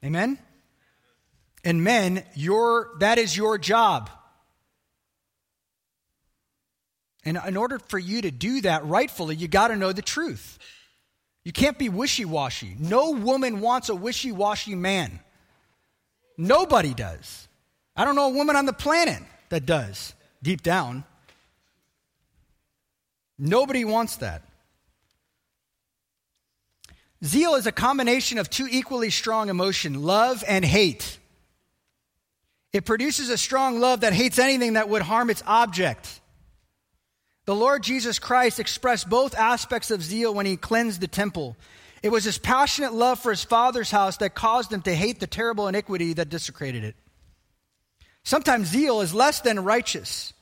[0.04, 0.38] Amen?
[1.64, 4.10] And men, your, that is your job.
[7.24, 10.58] And in order for you to do that rightfully, you got to know the truth.
[11.44, 12.76] You can't be wishy washy.
[12.78, 15.20] No woman wants a wishy washy man.
[16.36, 17.48] Nobody does.
[17.96, 21.04] I don't know a woman on the planet that does, deep down.
[23.38, 24.42] Nobody wants that.
[27.24, 31.18] Zeal is a combination of two equally strong emotions love and hate.
[32.72, 36.19] It produces a strong love that hates anything that would harm its object.
[37.50, 41.56] The Lord Jesus Christ expressed both aspects of zeal when he cleansed the temple.
[42.00, 45.26] It was his passionate love for his Father's house that caused him to hate the
[45.26, 46.94] terrible iniquity that desecrated it.
[48.22, 50.32] Sometimes zeal is less than righteous.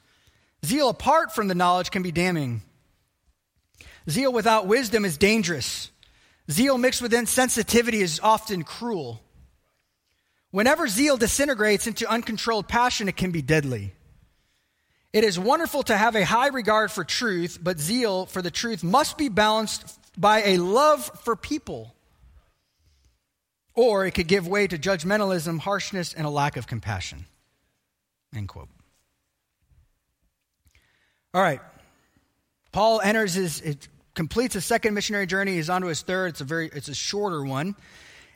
[0.66, 2.60] Zeal apart from the knowledge can be damning.
[4.10, 5.90] Zeal without wisdom is dangerous.
[6.50, 9.22] Zeal mixed with insensitivity is often cruel.
[10.50, 13.94] Whenever zeal disintegrates into uncontrolled passion, it can be deadly.
[15.12, 18.84] It is wonderful to have a high regard for truth, but zeal for the truth
[18.84, 21.94] must be balanced by a love for people.
[23.74, 27.24] Or it could give way to judgmentalism, harshness, and a lack of compassion.
[28.34, 28.68] End quote.
[31.32, 31.60] All right.
[32.72, 33.78] Paul enters his,
[34.14, 35.54] completes a second missionary journey.
[35.54, 36.30] He's on to his third.
[36.30, 37.76] It's a very it's a shorter one.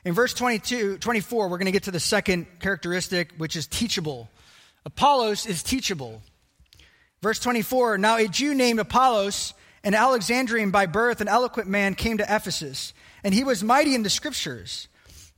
[0.05, 4.29] In verse 22, 24, we're going to get to the second characteristic, which is teachable.
[4.85, 6.23] Apollos is teachable.
[7.23, 9.55] Verse 24 Now a Jew named Apollos,
[9.85, 12.93] an Alexandrian by birth, an eloquent man, came to Ephesus,
[13.25, 14.89] and he was mighty in the scriptures.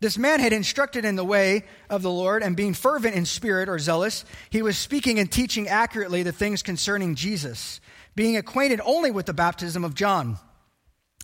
[0.00, 3.68] This man had instructed in the way of the Lord, and being fervent in spirit
[3.68, 7.80] or zealous, he was speaking and teaching accurately the things concerning Jesus,
[8.14, 10.38] being acquainted only with the baptism of John.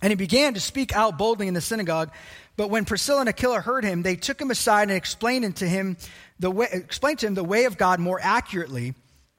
[0.01, 2.11] And he began to speak out boldly in the synagogue.
[2.57, 5.97] But when Priscilla and Aquila heard him, they took him aside and explained to him
[6.39, 8.95] the way, explained to him the way of God more accurately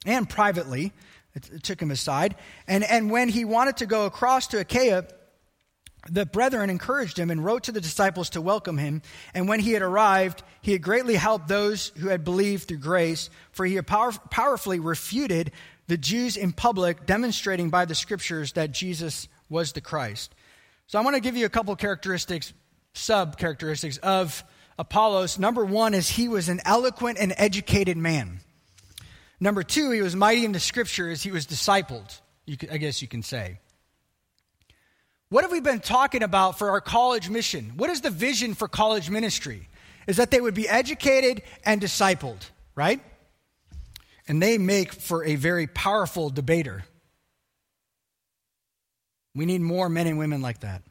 [0.07, 0.93] and privately.
[1.35, 2.35] It, took him aside.
[2.69, 5.07] And, and when he wanted to go across to Achaia,
[6.11, 9.03] the brethren encouraged him and wrote to the disciples to welcome him.
[9.35, 13.31] And when he had arrived, he had greatly helped those who had believed through grace,
[13.53, 15.53] for he had power, powerfully refuted
[15.87, 20.35] the Jews in public, demonstrating by the scriptures that Jesus was the Christ.
[20.87, 22.53] So I want to give you a couple characteristics,
[22.95, 24.45] sub characteristics of
[24.79, 25.39] Apollos.
[25.39, 28.41] Number one is he was an eloquent and educated man.
[29.43, 31.21] Number two, he was mighty in the scriptures.
[31.21, 33.59] He was discipled, could, I guess you can say.
[35.31, 37.73] What have we been talking about for our college mission?
[37.77, 39.69] What is the vision for college ministry?
[40.07, 42.39] Is that they would be educated and discipled,
[42.77, 43.01] right?
[44.29, 46.85] And they make for a very powerful debater.
[49.35, 50.85] We need more men and women like that,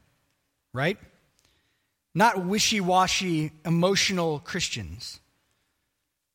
[0.73, 0.97] right?
[2.13, 5.20] Not wishy washy, emotional Christians.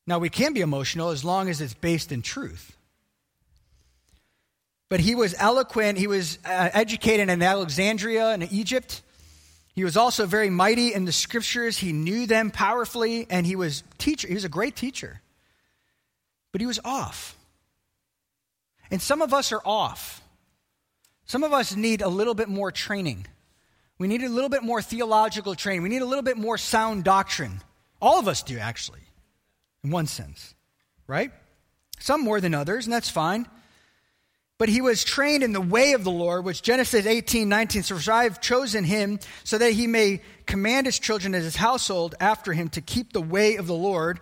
[0.06, 2.76] Now, we can be emotional as long as it's based in truth.
[4.88, 5.98] But he was eloquent.
[5.98, 9.02] He was uh, educated in Alexandria in Egypt.
[9.74, 11.76] He was also very mighty in the scriptures.
[11.76, 14.28] He knew them powerfully, and he was teacher.
[14.28, 15.20] He was a great teacher.
[16.52, 17.36] But he was off.
[18.90, 20.22] And some of us are off.
[21.26, 23.26] Some of us need a little bit more training.
[23.98, 25.82] We need a little bit more theological training.
[25.82, 27.60] We need a little bit more sound doctrine.
[28.00, 29.00] All of us do, actually,
[29.86, 30.54] in one sense,
[31.06, 31.30] right?
[32.00, 33.46] Some more than others, and that's fine.
[34.58, 38.08] But he was trained in the way of the Lord, which Genesis 18, 19 says,
[38.08, 42.52] I have chosen him so that he may command his children and his household after
[42.52, 44.18] him to keep the way of the Lord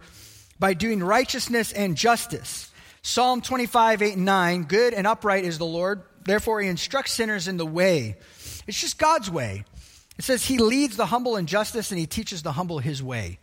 [0.58, 2.70] by doing righteousness and justice.
[3.02, 6.02] Psalm 25, 8 and 9, good and upright is the Lord.
[6.24, 8.16] Therefore, he instructs sinners in the way.
[8.66, 9.64] It's just God's way.
[10.18, 13.38] It says he leads the humble in justice and he teaches the humble his way.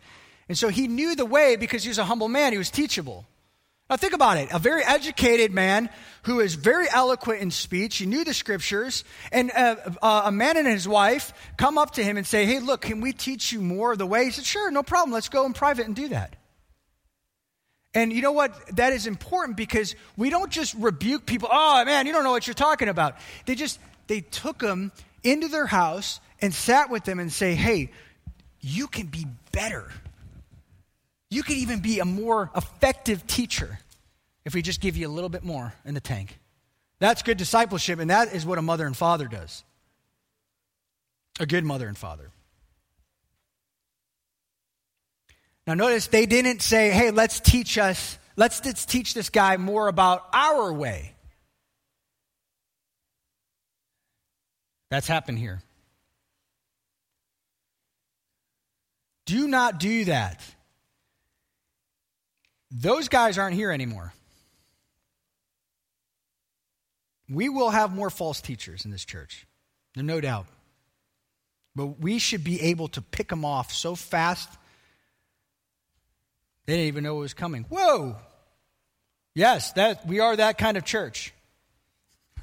[0.48, 2.52] And so he knew the way because he was a humble man.
[2.52, 3.26] He was teachable.
[3.92, 4.48] Now, think about it.
[4.52, 5.90] A very educated man
[6.22, 7.98] who is very eloquent in speech.
[7.98, 9.04] He knew the scriptures.
[9.30, 12.46] And a, uh, uh, a, man and his wife come up to him and say,
[12.46, 14.24] Hey, look, can we teach you more of the way?
[14.24, 15.12] He said, Sure, no problem.
[15.12, 16.36] Let's go in private and do that.
[17.92, 18.54] And you know what?
[18.76, 21.50] That is important because we don't just rebuke people.
[21.52, 23.16] Oh, man, you don't know what you're talking about.
[23.44, 24.90] They just, they took them
[25.22, 27.90] into their house and sat with them and say, Hey,
[28.62, 29.90] you can be better.
[31.32, 33.78] You could even be a more effective teacher
[34.44, 36.38] if we just give you a little bit more in the tank.
[36.98, 39.64] That's good discipleship, and that is what a mother and father does.
[41.40, 42.28] A good mother and father.
[45.66, 50.26] Now, notice they didn't say, hey, let's teach us, let's teach this guy more about
[50.34, 51.14] our way.
[54.90, 55.62] That's happened here.
[59.24, 60.42] Do not do that.
[62.72, 64.14] Those guys aren't here anymore.
[67.28, 69.46] We will have more false teachers in this church,
[69.94, 70.46] no doubt.
[71.76, 74.48] But we should be able to pick them off so fast,
[76.66, 77.64] they didn't even know it was coming.
[77.64, 78.16] Whoa!
[79.34, 81.32] Yes, that we are that kind of church.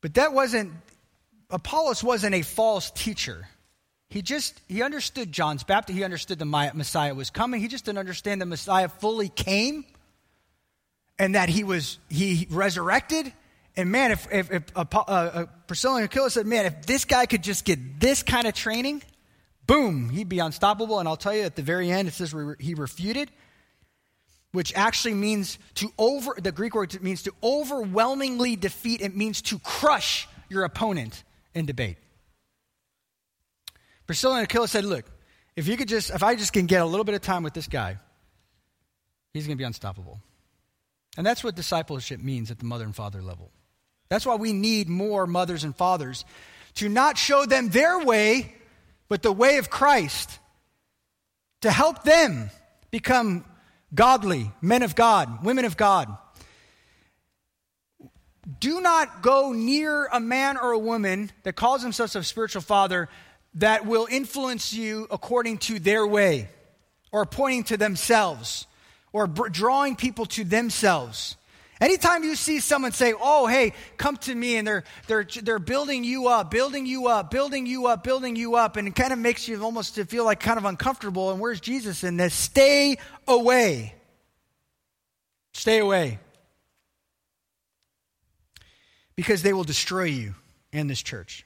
[0.00, 0.72] but that wasn't
[1.50, 3.46] Apollos wasn't a false teacher.
[4.08, 5.98] He just, he understood John's baptism.
[5.98, 7.60] He understood the Messiah was coming.
[7.60, 9.84] He just didn't understand the Messiah fully came
[11.18, 13.32] and that he was, he resurrected.
[13.76, 17.42] And man, if, if, if uh, uh, Priscilla and said, man, if this guy could
[17.42, 19.02] just get this kind of training,
[19.66, 20.98] boom, he'd be unstoppable.
[20.98, 23.30] And I'll tell you at the very end, it says he refuted,
[24.52, 29.00] which actually means to over, the Greek word means to overwhelmingly defeat.
[29.00, 31.98] It means to crush your opponent in debate.
[34.06, 35.04] Priscilla and Aquila said, Look,
[35.56, 37.54] if you could just, if I just can get a little bit of time with
[37.54, 37.96] this guy,
[39.32, 40.20] he's going to be unstoppable.
[41.16, 43.50] And that's what discipleship means at the mother and father level.
[44.08, 46.24] That's why we need more mothers and fathers
[46.74, 48.54] to not show them their way,
[49.08, 50.38] but the way of Christ,
[51.62, 52.50] to help them
[52.90, 53.44] become
[53.94, 56.16] godly men of God, women of God.
[58.60, 63.08] do not go near a man or a woman that calls themselves a spiritual father
[63.56, 66.48] that will influence you according to their way
[67.12, 68.66] or pointing to themselves
[69.12, 71.36] or drawing people to themselves.
[71.80, 76.04] Anytime you see someone say, Oh, hey, come to me, and they're, they're, they're building
[76.04, 79.18] you up, building you up, building you up, building you up, and it kind of
[79.18, 81.30] makes you almost to feel like kind of uncomfortable.
[81.30, 82.34] And where's Jesus in this?
[82.34, 82.96] Stay
[83.28, 83.94] away.
[85.52, 86.18] Stay away.
[89.16, 90.34] Because they will destroy you
[90.72, 91.45] in this church.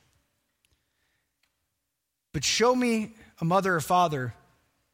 [2.33, 4.35] But show me a mother or father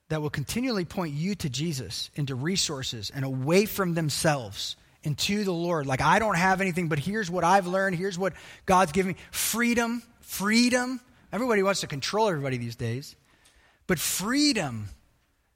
[0.09, 5.45] that will continually point you to Jesus, into resources, and away from themselves and to
[5.45, 5.87] the Lord.
[5.87, 7.97] Like, I don't have anything, but here's what I've learned.
[7.97, 8.33] Here's what
[8.67, 11.01] God's given me freedom, freedom.
[11.33, 13.17] Everybody wants to control everybody these days.
[13.87, 14.89] But freedom,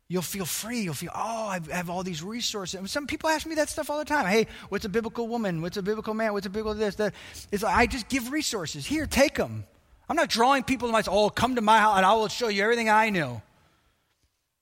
[0.09, 0.81] you'll feel free.
[0.83, 2.91] You'll feel, oh, I have all these resources.
[2.91, 4.27] Some people ask me that stuff all the time.
[4.27, 5.63] Hey, what's a biblical woman?
[5.63, 6.33] What's a biblical man?
[6.33, 6.97] What's a biblical this?
[6.97, 7.15] That?
[7.51, 8.87] It's like, I just give resources.
[8.87, 9.65] Here, take them.
[10.11, 12.49] I'm not drawing people to my, oh, come to my house and I will show
[12.49, 13.43] you everything I know.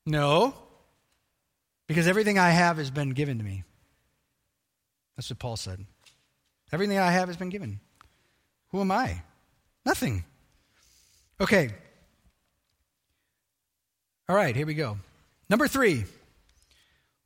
[0.04, 0.52] No,
[1.86, 3.64] because everything I have has been given to me.
[5.16, 5.86] That's what Paul said.
[6.70, 7.80] Everything I have has been given.
[8.72, 9.22] Who am I?
[9.86, 10.22] Nothing.
[11.40, 11.70] Okay.
[14.28, 14.98] All right, here we go.
[15.48, 16.04] Number three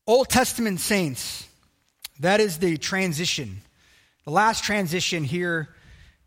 [0.07, 1.49] Old Testament saints.
[2.20, 3.62] That is the transition.
[4.25, 5.75] The last transition here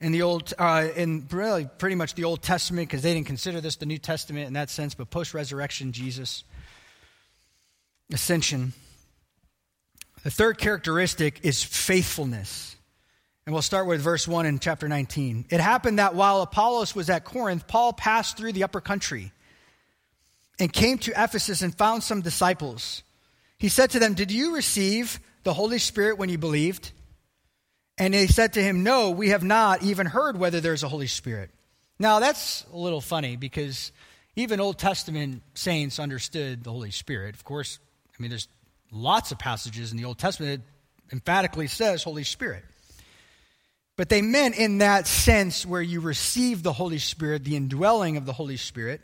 [0.02, 3.62] in the old, uh, in really pretty much the Old Testament, because they didn't consider
[3.62, 6.43] this the New Testament in that sense, but post resurrection, Jesus,
[8.12, 8.74] ascension.
[10.24, 12.76] The third characteristic is faithfulness.
[13.46, 15.46] And we'll start with verse 1 in chapter 19.
[15.52, 19.32] It happened that while Apollos was at Corinth, Paul passed through the upper country
[20.58, 23.04] and came to Ephesus and found some disciples.
[23.60, 26.91] He said to them, Did you receive the Holy Spirit when you believed?
[27.98, 31.08] And they said to him, No, we have not even heard whether there's a Holy
[31.08, 31.50] Spirit.
[31.98, 33.91] Now, that's a little funny because
[34.36, 37.36] even Old Testament saints understood the Holy Spirit.
[37.36, 37.80] Of course,
[38.18, 38.50] I mean, there's
[38.91, 42.64] lots of passages in the Old Testament that emphatically says Holy Spirit.
[43.98, 48.26] But they meant in that sense where you receive the Holy Spirit, the indwelling of
[48.26, 49.00] the Holy Spirit.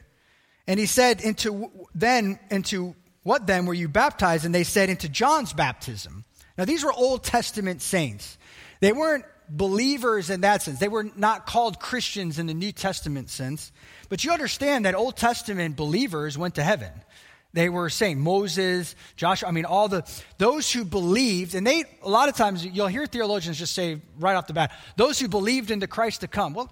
[0.68, 4.46] And he said, into then, into what then were you baptized?
[4.46, 6.26] And they said, into John's baptism.
[6.58, 8.38] Now, these were Old Testament saints.
[8.82, 10.80] They weren't believers in that sense.
[10.80, 13.72] They were not called Christians in the New Testament sense.
[14.10, 16.92] But you understand that Old Testament believers went to heaven.
[17.54, 22.10] They were saying Moses, Joshua, I mean, all the, those who believed, and they, a
[22.10, 25.70] lot of times you'll hear theologians just say right off the bat, those who believed
[25.70, 26.54] in the Christ to come.
[26.54, 26.72] Well,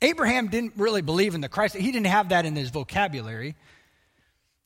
[0.00, 1.76] Abraham didn't really believe in the Christ.
[1.76, 3.54] He didn't have that in his vocabulary.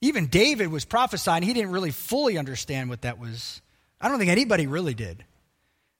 [0.01, 1.43] Even David was prophesying.
[1.43, 3.61] He didn't really fully understand what that was.
[4.01, 5.25] I don't think anybody really did.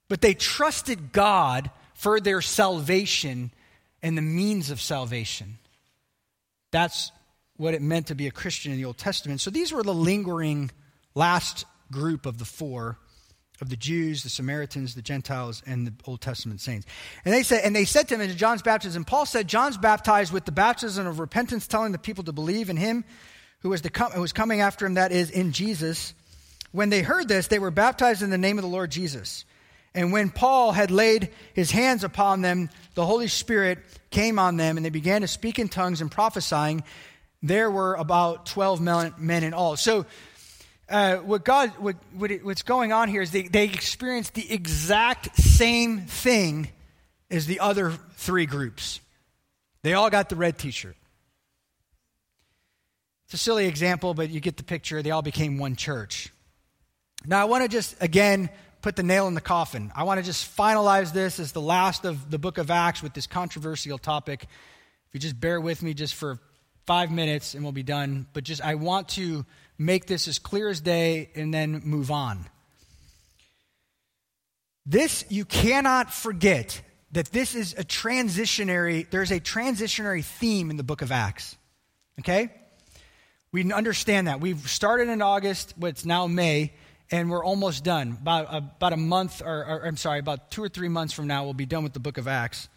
[0.09, 3.51] But they trusted God for their salvation
[4.01, 5.57] and the means of salvation.
[6.71, 7.11] That's
[7.57, 9.41] what it meant to be a Christian in the Old Testament.
[9.41, 10.71] So these were the lingering
[11.15, 12.99] last group of the four
[13.59, 16.85] of the Jews, the Samaritans, the Gentiles, and the Old Testament saints.
[17.25, 19.77] And they said, and they said to him in John's baptism, And Paul said, John's
[19.77, 23.03] baptized with the baptism of repentance, telling the people to believe in him
[23.61, 26.13] who was, come, who was coming after him, that is, in Jesus.
[26.71, 29.45] When they heard this, they were baptized in the name of the Lord Jesus.
[29.97, 33.79] And when Paul had laid his hands upon them, the Holy Spirit
[34.11, 36.83] came on them, and they began to speak in tongues and prophesying
[37.41, 39.75] there were about 12 men in all.
[39.75, 40.05] So,
[40.87, 44.51] uh, what God, what, what it, what's going on here is they, they experienced the
[44.51, 46.69] exact same thing
[47.31, 48.99] as the other three groups.
[49.81, 50.95] They all got the red t shirt.
[53.25, 55.01] It's a silly example, but you get the picture.
[55.01, 56.31] They all became one church.
[57.25, 58.49] Now, I want to just, again,
[58.87, 59.91] put the nail in the coffin.
[59.93, 63.13] I want to just finalize this as the last of the book of Acts with
[63.13, 64.43] this controversial topic.
[64.43, 66.39] If you just bear with me just for
[66.85, 68.27] five minutes and we'll be done.
[68.31, 69.45] But just, I want to
[69.77, 72.45] make this as clear as day and then move on.
[74.85, 76.81] This, you cannot forget
[77.11, 81.57] that this is a transitionary, there's a transitionary theme in the book of Acts.
[82.21, 82.53] Okay?
[83.51, 84.39] We understand that.
[84.39, 86.71] We've started in August, but it's now May,
[87.11, 88.17] and we're almost done.
[88.21, 91.43] About, about a month, or, or I'm sorry, about two or three months from now,
[91.43, 92.69] we'll be done with the book of Acts.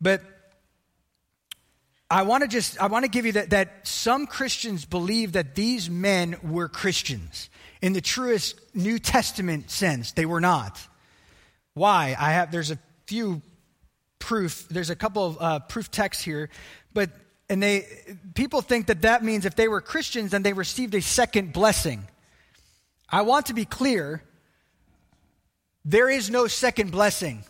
[0.00, 0.22] But
[2.10, 5.54] I want to just I want to give you that that some Christians believe that
[5.54, 7.48] these men were Christians
[7.80, 10.12] in the truest New Testament sense.
[10.12, 10.80] They were not.
[11.74, 12.16] Why?
[12.18, 13.42] I have there's a few
[14.18, 14.66] proof.
[14.68, 16.50] There's a couple of uh, proof texts here,
[16.92, 17.10] but
[17.48, 17.86] and they
[18.34, 22.06] people think that that means if they were Christians, then they received a second blessing.
[23.10, 24.22] I want to be clear
[25.84, 27.42] There is no second blessing.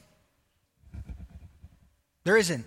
[2.24, 2.64] There isn't.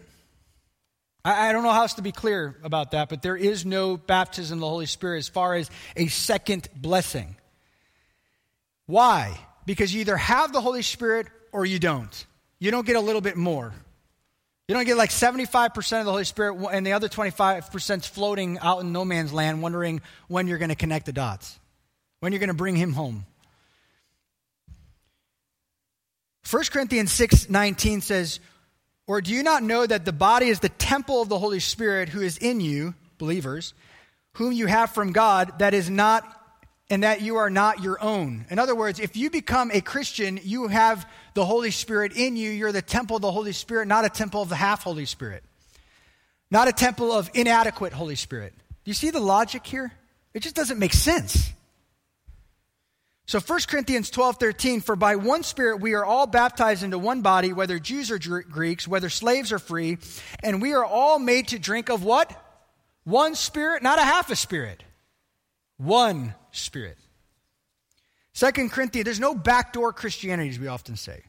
[1.23, 3.97] I, I don't know how else to be clear about that, but there is no
[3.97, 7.35] baptism of the Holy Spirit as far as a second blessing.
[8.85, 9.37] Why?
[9.65, 12.25] Because you either have the Holy Spirit or you don't.
[12.59, 13.73] You don't get a little bit more.
[14.67, 18.59] You don't get like 75% of the Holy Spirit and the other 25% is floating
[18.59, 21.59] out in no man's land, wondering when you're going to connect the dots,
[22.24, 23.26] when you're going to bring him home.
[26.49, 28.39] 1 Corinthians 6 19 says,
[29.07, 32.07] Or do you not know that the body is the temple of the Holy Spirit
[32.07, 33.74] who is in you, believers,
[34.36, 36.24] whom you have from God, that is not,
[36.89, 38.45] and that you are not your own?
[38.49, 42.51] In other words, if you become a Christian, you have the Holy Spirit in you.
[42.51, 45.43] You're the temple of the Holy Spirit, not a temple of the half Holy Spirit,
[46.49, 48.53] not a temple of inadequate Holy Spirit.
[48.55, 49.91] Do you see the logic here?
[50.34, 51.51] It just doesn't make sense.
[53.26, 57.21] So 1 Corinthians 12, 13, for by one Spirit we are all baptized into one
[57.21, 59.97] body, whether Jews or Greeks, whether slaves or free,
[60.43, 62.38] and we are all made to drink of what?
[63.05, 64.84] One Spirit, not a half a Spirit.
[65.78, 66.97] One Spirit.
[68.34, 71.24] Second Corinthians, there's no backdoor Christianity, as we often say.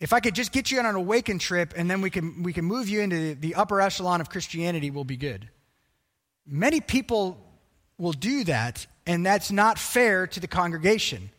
[0.00, 2.52] If I could just get you on an awaken trip and then we can, we
[2.52, 5.48] can move you into the upper echelon of Christianity, we'll be good.
[6.46, 7.38] Many people
[7.98, 11.30] will do that, and that's not fair to the congregation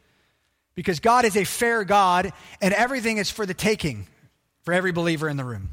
[0.75, 4.07] because God is a fair God and everything is for the taking
[4.63, 5.69] for every believer in the room.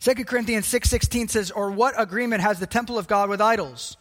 [0.00, 3.96] 2 Corinthians 6:16 says, "Or what agreement has the temple of God with idols?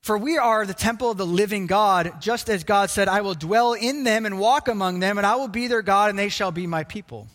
[0.00, 3.34] For we are the temple of the living God, just as God said, I will
[3.34, 6.30] dwell in them and walk among them, and I will be their God, and they
[6.30, 7.28] shall be my people.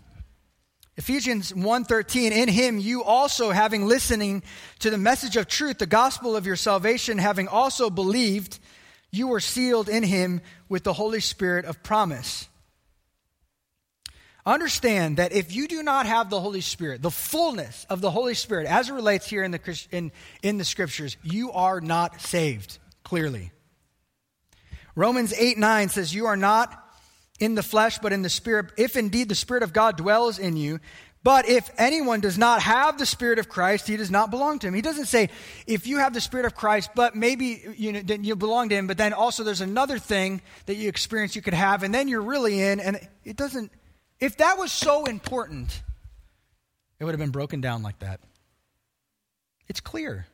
[0.98, 4.44] Ephesians 1:13 In him you also having listening
[4.80, 8.60] to the message of truth the gospel of your salvation having also believed
[9.12, 12.48] you were sealed in him with the holy spirit of promise
[14.46, 18.36] Understand that if you do not have the Holy Spirit, the fullness of the Holy
[18.36, 20.12] Spirit, as it relates here in the, in,
[20.44, 23.52] in the scriptures, you are not saved, clearly.
[24.94, 26.85] Romans 8 9 says, You are not
[27.40, 30.58] in the flesh, but in the Spirit, if indeed the Spirit of God dwells in
[30.58, 30.80] you.
[31.24, 34.68] But if anyone does not have the Spirit of Christ, he does not belong to
[34.68, 34.76] him.
[34.76, 35.30] He doesn't say,
[35.66, 38.86] if you have the Spirit of Christ, but maybe you, know, you belong to him,
[38.86, 42.22] but then also there's another thing that you experience you could have, and then you're
[42.22, 43.72] really in, and it doesn't
[44.20, 45.82] if that was so important,
[47.00, 48.22] it would have been broken down like that.
[49.68, 50.28] It's clear.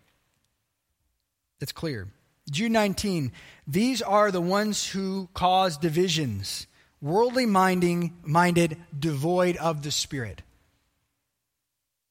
[1.60, 2.08] It's clear.
[2.49, 3.32] Jude 19,
[3.68, 6.68] these are the ones who cause divisions,
[7.02, 10.41] worldly minding, minded, devoid of the Spirit.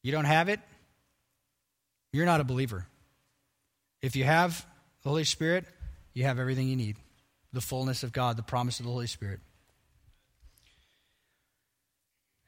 [0.03, 0.61] You don't have it,
[2.13, 2.87] you're not a believer.
[4.03, 4.67] If you have
[5.03, 5.67] the Holy Spirit,
[6.15, 6.97] you have everything you need
[7.53, 9.41] the fullness of God, the promise of the Holy Spirit.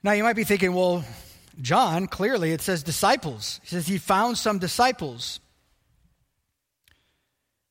[0.03, 1.05] Now, you might be thinking, well,
[1.61, 3.61] John, clearly it says disciples.
[3.62, 5.40] He says he found some disciples.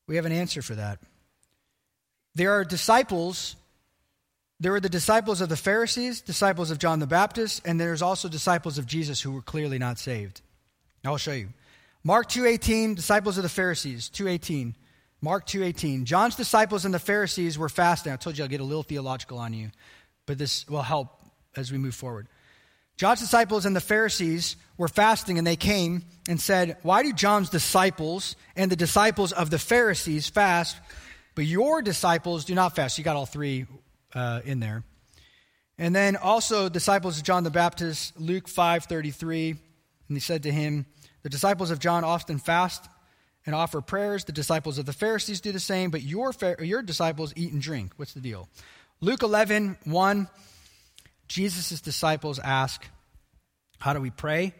[0.06, 0.98] We have an answer for that.
[2.34, 3.56] There are disciples.
[4.62, 8.28] There were the disciples of the Pharisees, disciples of John the Baptist, and there's also
[8.28, 10.40] disciples of Jesus who were clearly not saved.
[11.04, 11.48] I'll show you.
[12.04, 14.76] Mark 2:18, disciples of the Pharisees, 2:18.
[15.20, 16.04] Mark 2:18.
[16.04, 18.12] John's disciples and the Pharisees were fasting.
[18.12, 19.72] I told you I'll get a little theological on you,
[20.26, 21.20] but this will help
[21.56, 22.28] as we move forward.
[22.96, 27.50] John's disciples and the Pharisees were fasting, and they came and said, Why do John's
[27.50, 30.76] disciples and the disciples of the Pharisees fast,
[31.34, 32.96] but your disciples do not fast?
[32.96, 33.66] You got all three
[34.14, 34.84] uh, in there.
[35.78, 39.50] And then also disciples of John the Baptist, Luke 5:33,
[40.08, 40.86] and he said to him,
[41.22, 42.88] The disciples of John often fast
[43.46, 44.24] and offer prayers.
[44.24, 47.92] The disciples of the Pharisees do the same, but your, your disciples eat and drink.
[47.96, 48.48] What's the deal?
[49.00, 50.28] Luke 11, 1.
[51.28, 52.84] Jesus' disciples ask,
[53.78, 54.54] How do we pray?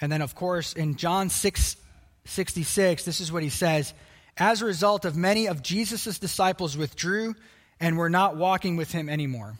[0.00, 1.76] And then, of course, in John 6
[2.24, 3.94] 66, this is what he says
[4.36, 7.34] As a result of many of Jesus' disciples withdrew
[7.80, 9.58] and we're not walking with him anymore.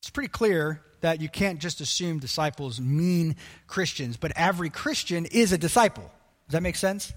[0.00, 5.52] It's pretty clear that you can't just assume disciples mean Christians, but every Christian is
[5.52, 6.10] a disciple.
[6.48, 7.12] Does that make sense?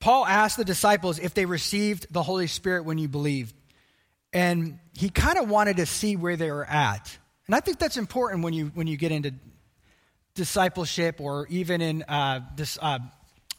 [0.00, 3.54] Paul asked the disciples if they received the Holy Spirit when you believed.
[4.32, 7.18] And he kind of wanted to see where they were at.
[7.46, 9.34] And I think that's important when you, when you get into
[10.34, 12.98] discipleship or even in uh, this, uh,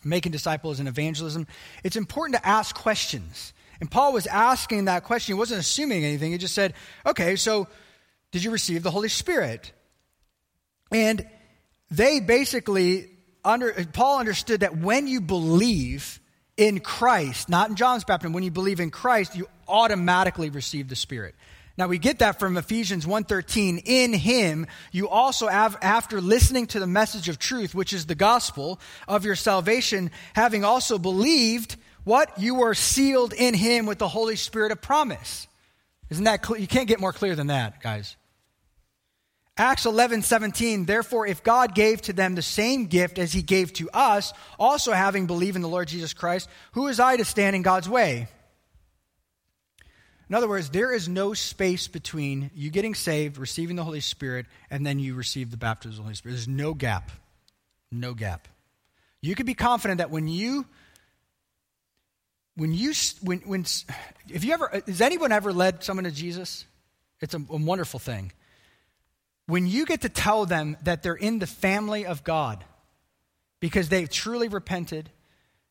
[0.07, 1.47] making disciples and evangelism.
[1.83, 3.53] It's important to ask questions.
[3.79, 5.35] And Paul was asking that question.
[5.35, 6.31] He wasn't assuming anything.
[6.31, 6.73] He just said,
[7.05, 7.67] okay, so
[8.31, 9.71] did you receive the Holy Spirit?
[10.91, 11.27] And
[11.91, 13.09] they basically,
[13.45, 16.19] under, Paul understood that when you believe,
[16.57, 18.33] in Christ, not in John's baptism.
[18.33, 21.35] When you believe in Christ, you automatically receive the Spirit.
[21.77, 23.77] Now we get that from Ephesians 1:13.
[23.85, 28.15] In him you also have after listening to the message of truth, which is the
[28.15, 34.07] gospel of your salvation, having also believed what you were sealed in him with the
[34.07, 35.47] Holy Spirit of promise.
[36.09, 36.59] Isn't that clear?
[36.59, 38.15] You can't get more clear than that, guys.
[39.59, 43.73] Acts 11, 17, therefore, if God gave to them the same gift as he gave
[43.73, 47.55] to us, also having believed in the Lord Jesus Christ, who is I to stand
[47.55, 48.27] in God's way?
[50.29, 54.45] In other words, there is no space between you getting saved, receiving the Holy Spirit,
[54.69, 56.33] and then you receive the baptism of the Holy Spirit.
[56.33, 57.11] There's no gap.
[57.91, 58.47] No gap.
[59.21, 60.65] You can be confident that when you,
[62.55, 63.65] when you, when, when,
[64.29, 66.65] if you ever, has anyone ever led someone to Jesus?
[67.21, 68.33] It's a, a wonderful thing.
[69.45, 72.65] When you get to tell them that they're in the family of God
[73.61, 75.09] because they've truly repented,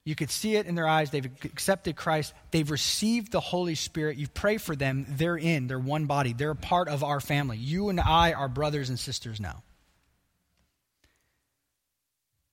[0.07, 1.11] you could see it in their eyes.
[1.11, 2.33] They've accepted Christ.
[2.53, 4.17] They've received the Holy Spirit.
[4.19, 5.05] You pray for them.
[5.09, 5.67] They're in.
[5.67, 6.33] They're one body.
[6.33, 7.57] They're a part of our family.
[7.57, 9.65] You and I are brothers and sisters now.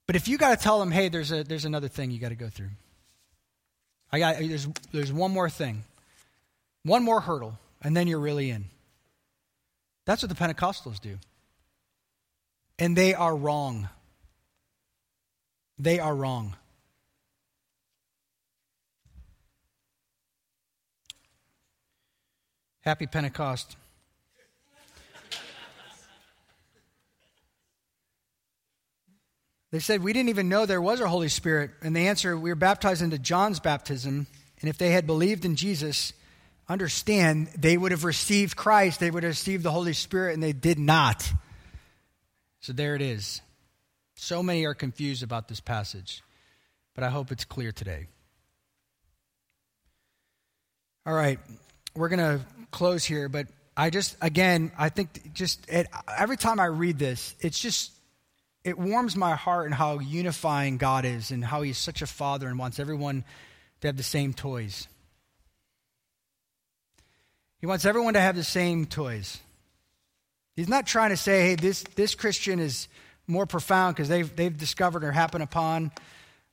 [0.08, 2.30] But if you got to tell them, hey, there's, a, there's another thing you got
[2.30, 2.72] to go through.
[4.12, 5.84] I got, there's, there's one more thing,
[6.82, 8.66] one more hurdle, and then you're really in.
[10.06, 11.20] That's what the Pentecostals do.
[12.80, 13.90] And they are wrong.
[15.78, 16.56] They are wrong.
[22.84, 23.78] Happy Pentecost.
[29.72, 31.72] They said, We didn't even know there was a Holy Spirit.
[31.82, 34.28] And the answer, we were baptized into John's baptism.
[34.62, 36.14] And if they had believed in Jesus,
[36.68, 40.54] understand, they would have received Christ, they would have received the Holy Spirit, and they
[40.54, 41.28] did not.
[42.60, 43.42] So there it is.
[44.16, 46.22] So many are confused about this passage,
[46.96, 48.08] but I hope it's clear today.
[51.06, 51.40] All right,
[51.96, 53.48] we're going to close here, but
[53.78, 55.88] I just, again, I think just it,
[56.18, 57.92] every time I read this, it's just,
[58.66, 62.48] it warms my heart and how unifying God is and how He's such a father
[62.48, 63.24] and wants everyone
[63.82, 64.88] to have the same toys.
[67.60, 69.40] He wants everyone to have the same toys.
[70.56, 72.88] He's not trying to say, hey, this, this Christian is
[73.26, 75.92] more profound because they've, they've discovered or happened upon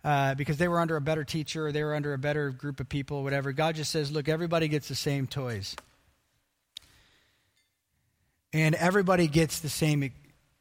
[0.04, 2.80] uh, because they were under a better teacher or they were under a better group
[2.80, 3.52] of people or whatever.
[3.52, 5.76] God just says, look, everybody gets the same toys.
[8.52, 10.10] And everybody gets the same,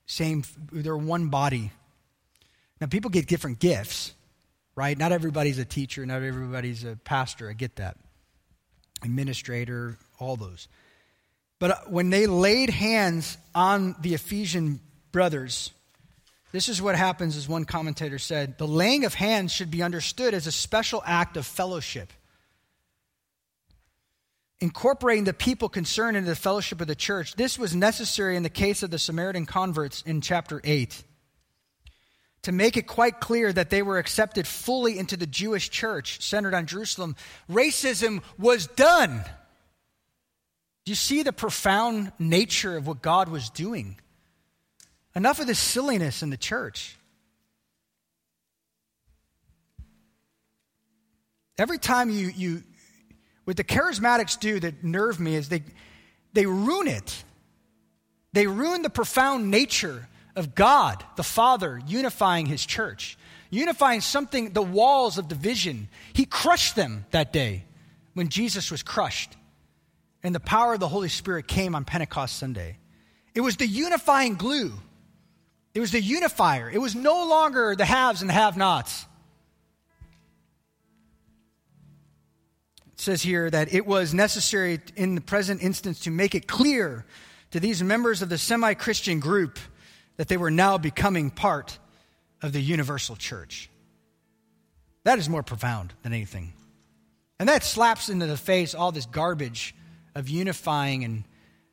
[0.05, 1.71] same, they're one body.
[2.79, 4.13] Now, people get different gifts,
[4.75, 4.97] right?
[4.97, 7.49] Not everybody's a teacher, not everybody's a pastor.
[7.49, 7.97] I get that.
[9.03, 10.67] Administrator, all those.
[11.59, 14.79] But uh, when they laid hands on the Ephesian
[15.11, 15.71] brothers,
[16.51, 18.57] this is what happens, as one commentator said.
[18.57, 22.11] The laying of hands should be understood as a special act of fellowship.
[24.61, 27.35] Incorporating the people concerned into the fellowship of the church.
[27.35, 31.03] This was necessary in the case of the Samaritan converts in chapter 8
[32.41, 36.53] to make it quite clear that they were accepted fully into the Jewish church centered
[36.53, 37.15] on Jerusalem.
[37.49, 39.23] Racism was done.
[40.85, 43.97] Do you see the profound nature of what God was doing?
[45.15, 46.97] Enough of this silliness in the church.
[51.57, 52.63] Every time you, you
[53.49, 55.63] what the charismatics do that nerve me is they,
[56.33, 57.23] they ruin it.
[58.31, 63.17] They ruin the profound nature of God, the Father, unifying his church,
[63.49, 65.89] unifying something, the walls of division.
[66.13, 67.65] He crushed them that day
[68.13, 69.35] when Jesus was crushed.
[70.21, 72.77] And the power of the Holy Spirit came on Pentecost Sunday.
[73.33, 74.73] It was the unifying glue
[75.73, 76.69] it was the unifier.
[76.69, 79.05] It was no longer the haves and the have nots.
[82.99, 87.05] Says here that it was necessary in the present instance to make it clear
[87.51, 89.57] to these members of the semi Christian group
[90.17, 91.79] that they were now becoming part
[92.41, 93.69] of the universal church.
[95.03, 96.53] That is more profound than anything.
[97.39, 99.73] And that slaps into the face all this garbage
[100.13, 101.23] of unifying and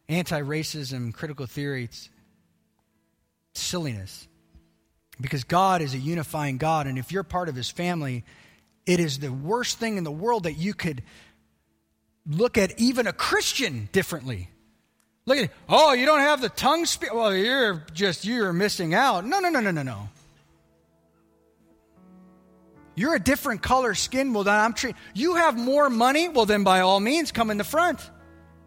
[0.08, 1.88] anti racism, critical theory
[3.54, 4.28] silliness.
[5.20, 8.22] Because God is a unifying God, and if you're part of his family,
[8.86, 11.02] it is the worst thing in the world that you could
[12.26, 14.48] look at even a Christian differently.
[15.26, 15.50] Look at, it.
[15.68, 17.12] oh, you don't have the tongue speak.
[17.12, 19.26] Well, you're just, you're missing out.
[19.26, 20.08] No, no, no, no, no, no.
[22.94, 24.32] You're a different color skin.
[24.32, 26.28] Well, then I'm treating, you have more money.
[26.28, 28.00] Well, then by all means, come in the front.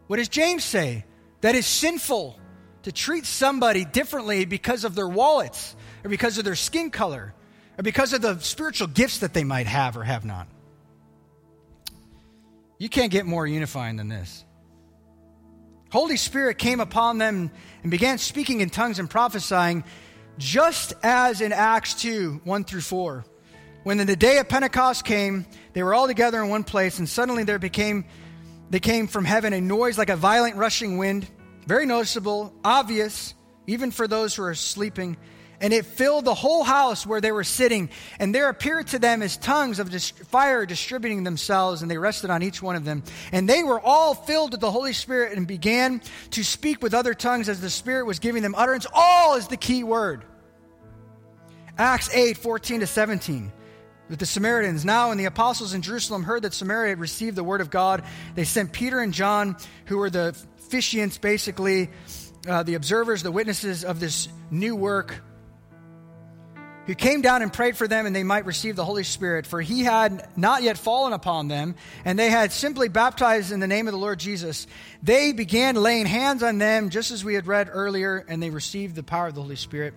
[0.07, 1.05] What does James say?
[1.41, 2.37] That is sinful
[2.83, 7.33] to treat somebody differently because of their wallets or because of their skin color
[7.83, 10.47] because of the spiritual gifts that they might have or have not.
[12.77, 14.45] You can't get more unifying than this.
[15.91, 17.51] Holy Spirit came upon them
[17.81, 19.83] and began speaking in tongues and prophesying,
[20.37, 23.25] just as in Acts 2 1 through 4.
[23.83, 27.43] When the day of Pentecost came, they were all together in one place, and suddenly
[27.43, 28.05] there became
[28.69, 31.27] there came from heaven a noise like a violent rushing wind,
[31.65, 33.33] very noticeable, obvious,
[33.65, 35.17] even for those who are sleeping
[35.61, 37.89] and it filled the whole house where they were sitting.
[38.19, 39.93] And there appeared to them as tongues of
[40.27, 43.03] fire distributing themselves, and they rested on each one of them.
[43.31, 47.13] And they were all filled with the Holy Spirit and began to speak with other
[47.13, 48.87] tongues as the Spirit was giving them utterance.
[48.93, 50.23] All is the key word.
[51.77, 53.51] Acts 8 14 to 17
[54.09, 54.83] with the Samaritans.
[54.83, 58.03] Now, when the apostles in Jerusalem heard that Samaria had received the word of God,
[58.35, 59.55] they sent Peter and John,
[59.85, 61.89] who were the officiants, basically,
[62.47, 65.21] uh, the observers, the witnesses of this new work
[66.89, 69.61] who came down and prayed for them and they might receive the Holy Spirit, for
[69.61, 73.87] he had not yet fallen upon them, and they had simply baptized in the name
[73.87, 74.65] of the Lord Jesus.
[75.03, 78.95] They began laying hands on them, just as we had read earlier, and they received
[78.95, 79.93] the power of the Holy Spirit.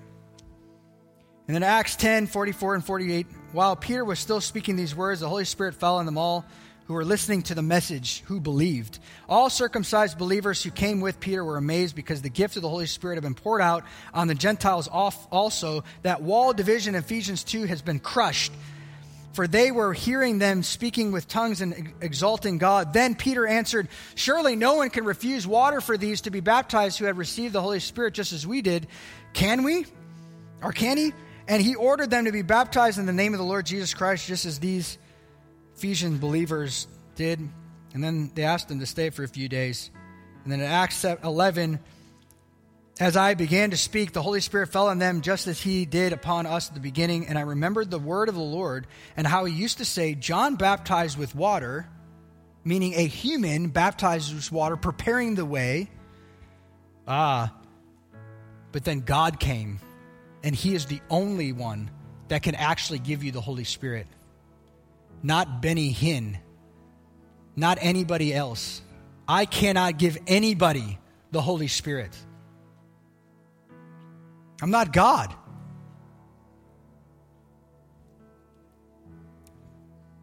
[1.49, 5.31] And then Acts 10 44 and 48, while Peter was still speaking these words, the
[5.31, 6.45] Holy Spirit fell on them all
[6.93, 8.99] who were listening to the message who believed.
[9.27, 12.85] All circumcised believers who came with Peter were amazed because the gift of the Holy
[12.85, 15.85] Spirit had been poured out on the Gentiles also.
[16.03, 18.53] That wall division, Ephesians 2, has been crushed.
[19.33, 22.93] For they were hearing them speaking with tongues and exalting God.
[22.93, 27.07] Then Peter answered, Surely no one can refuse water for these to be baptized who
[27.07, 28.87] have received the Holy Spirit just as we did.
[29.33, 29.87] Can we?
[30.63, 31.15] Or can he?
[31.49, 34.27] And he ordered them to be baptized in the name of the Lord Jesus Christ,
[34.27, 34.99] just as these
[35.83, 36.87] Ephesian believers
[37.17, 37.41] did.
[37.93, 39.91] And then they asked them to stay for a few days.
[40.45, 41.81] And then in Acts 11,
[43.01, 46.13] as I began to speak, the Holy Spirit fell on them just as he did
[46.13, 47.27] upon us at the beginning.
[47.27, 48.87] And I remembered the word of the Lord
[49.17, 51.89] and how he used to say, John baptized with water,
[52.63, 55.91] meaning a human baptized with water, preparing the way.
[57.09, 57.53] Ah,
[58.71, 59.81] but then God came,
[60.45, 61.91] and he is the only one
[62.29, 64.07] that can actually give you the Holy Spirit
[65.23, 66.37] not Benny Hinn,
[67.57, 68.83] not anybody else.
[69.29, 70.99] I cannot give anybody
[71.31, 72.17] the Holy Spirit.
[74.61, 75.35] I'm not God.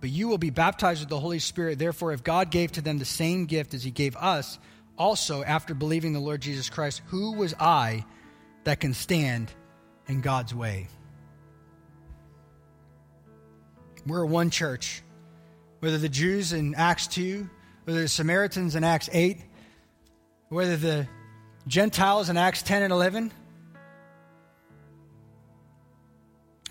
[0.02, 1.78] But you will be baptized with the Holy Spirit.
[1.78, 4.58] Therefore, if God gave to them the same gift as He gave us,
[4.98, 8.06] also after believing the Lord Jesus Christ, who was I
[8.64, 9.52] that can stand
[10.08, 10.88] in God's way?
[14.10, 15.04] We're one church.
[15.82, 17.48] Whether the Jews in Acts 2,
[17.84, 19.38] whether the Samaritans in Acts 8,
[20.50, 21.08] whether the
[21.68, 23.32] Gentiles in Acts 10 and 11,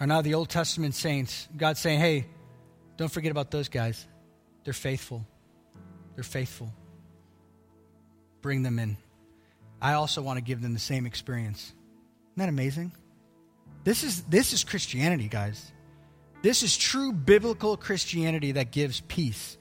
[0.01, 1.47] are now the Old Testament saints.
[1.56, 2.27] God's saying, hey,
[2.97, 4.05] don't forget about those guys.
[4.65, 5.24] They're faithful.
[6.16, 6.73] They're faithful.
[8.43, 8.97] Bring them in.
[9.81, 11.73] I also want to give them the same experience.
[12.32, 12.90] Isn't that amazing?
[13.85, 15.70] This is, this is Christianity, guys.
[16.40, 19.59] This is true biblical Christianity that gives peace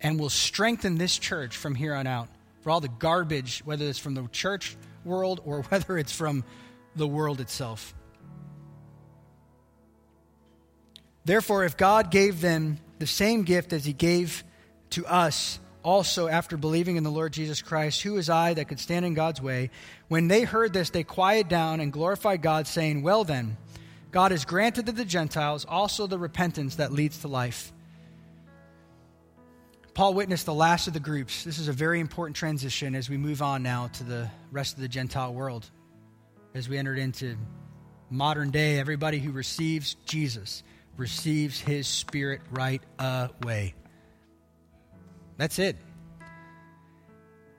[0.00, 2.28] and will strengthen this church from here on out.
[2.62, 6.44] For all the garbage, whether it's from the church world or whether it's from
[6.96, 7.94] the world itself.
[11.24, 14.44] Therefore, if God gave them the same gift as He gave
[14.90, 18.80] to us, also after believing in the Lord Jesus Christ, who is I that could
[18.80, 19.70] stand in God's way?
[20.08, 23.56] When they heard this, they quieted down and glorified God, saying, Well then,
[24.14, 27.72] God has granted to the Gentiles also the repentance that leads to life.
[29.92, 31.42] Paul witnessed the last of the groups.
[31.42, 34.82] This is a very important transition as we move on now to the rest of
[34.82, 35.68] the Gentile world.
[36.54, 37.36] As we entered into
[38.08, 40.62] modern day, everybody who receives Jesus
[40.96, 43.74] receives his spirit right away.
[45.38, 45.76] That's it.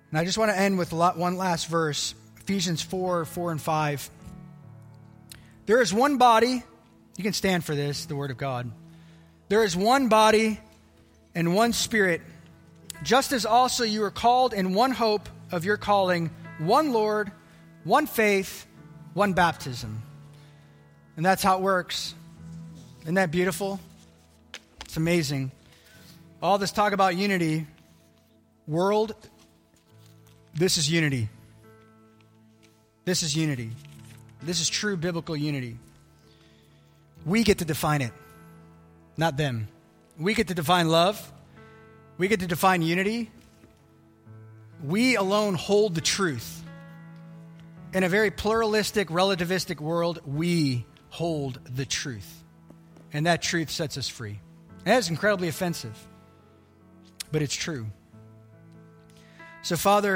[0.09, 4.09] And I just want to end with one last verse Ephesians 4 4 and 5.
[5.65, 6.63] There is one body.
[7.17, 8.71] You can stand for this, the Word of God.
[9.49, 10.59] There is one body
[11.33, 12.21] and one Spirit,
[13.03, 16.29] just as also you are called in one hope of your calling,
[16.59, 17.31] one Lord,
[17.83, 18.65] one faith,
[19.13, 20.01] one baptism.
[21.17, 22.13] And that's how it works.
[23.03, 23.79] Isn't that beautiful?
[24.81, 25.51] It's amazing.
[26.41, 27.65] All this talk about unity,
[28.67, 29.15] world,
[30.53, 31.29] this is unity.
[33.03, 33.71] This is unity.
[34.45, 35.77] This is true biblical unity.
[37.25, 38.11] We get to define it,
[39.17, 39.67] not them.
[40.19, 41.31] We get to define love.
[42.19, 43.31] We get to define unity.
[44.83, 46.63] We alone hold the truth.
[47.93, 52.43] In a very pluralistic, relativistic world, we hold the truth.
[53.13, 54.39] And that truth sets us free.
[54.79, 55.97] And that is incredibly offensive,
[57.31, 57.87] but it's true.
[59.63, 60.13] So, Father,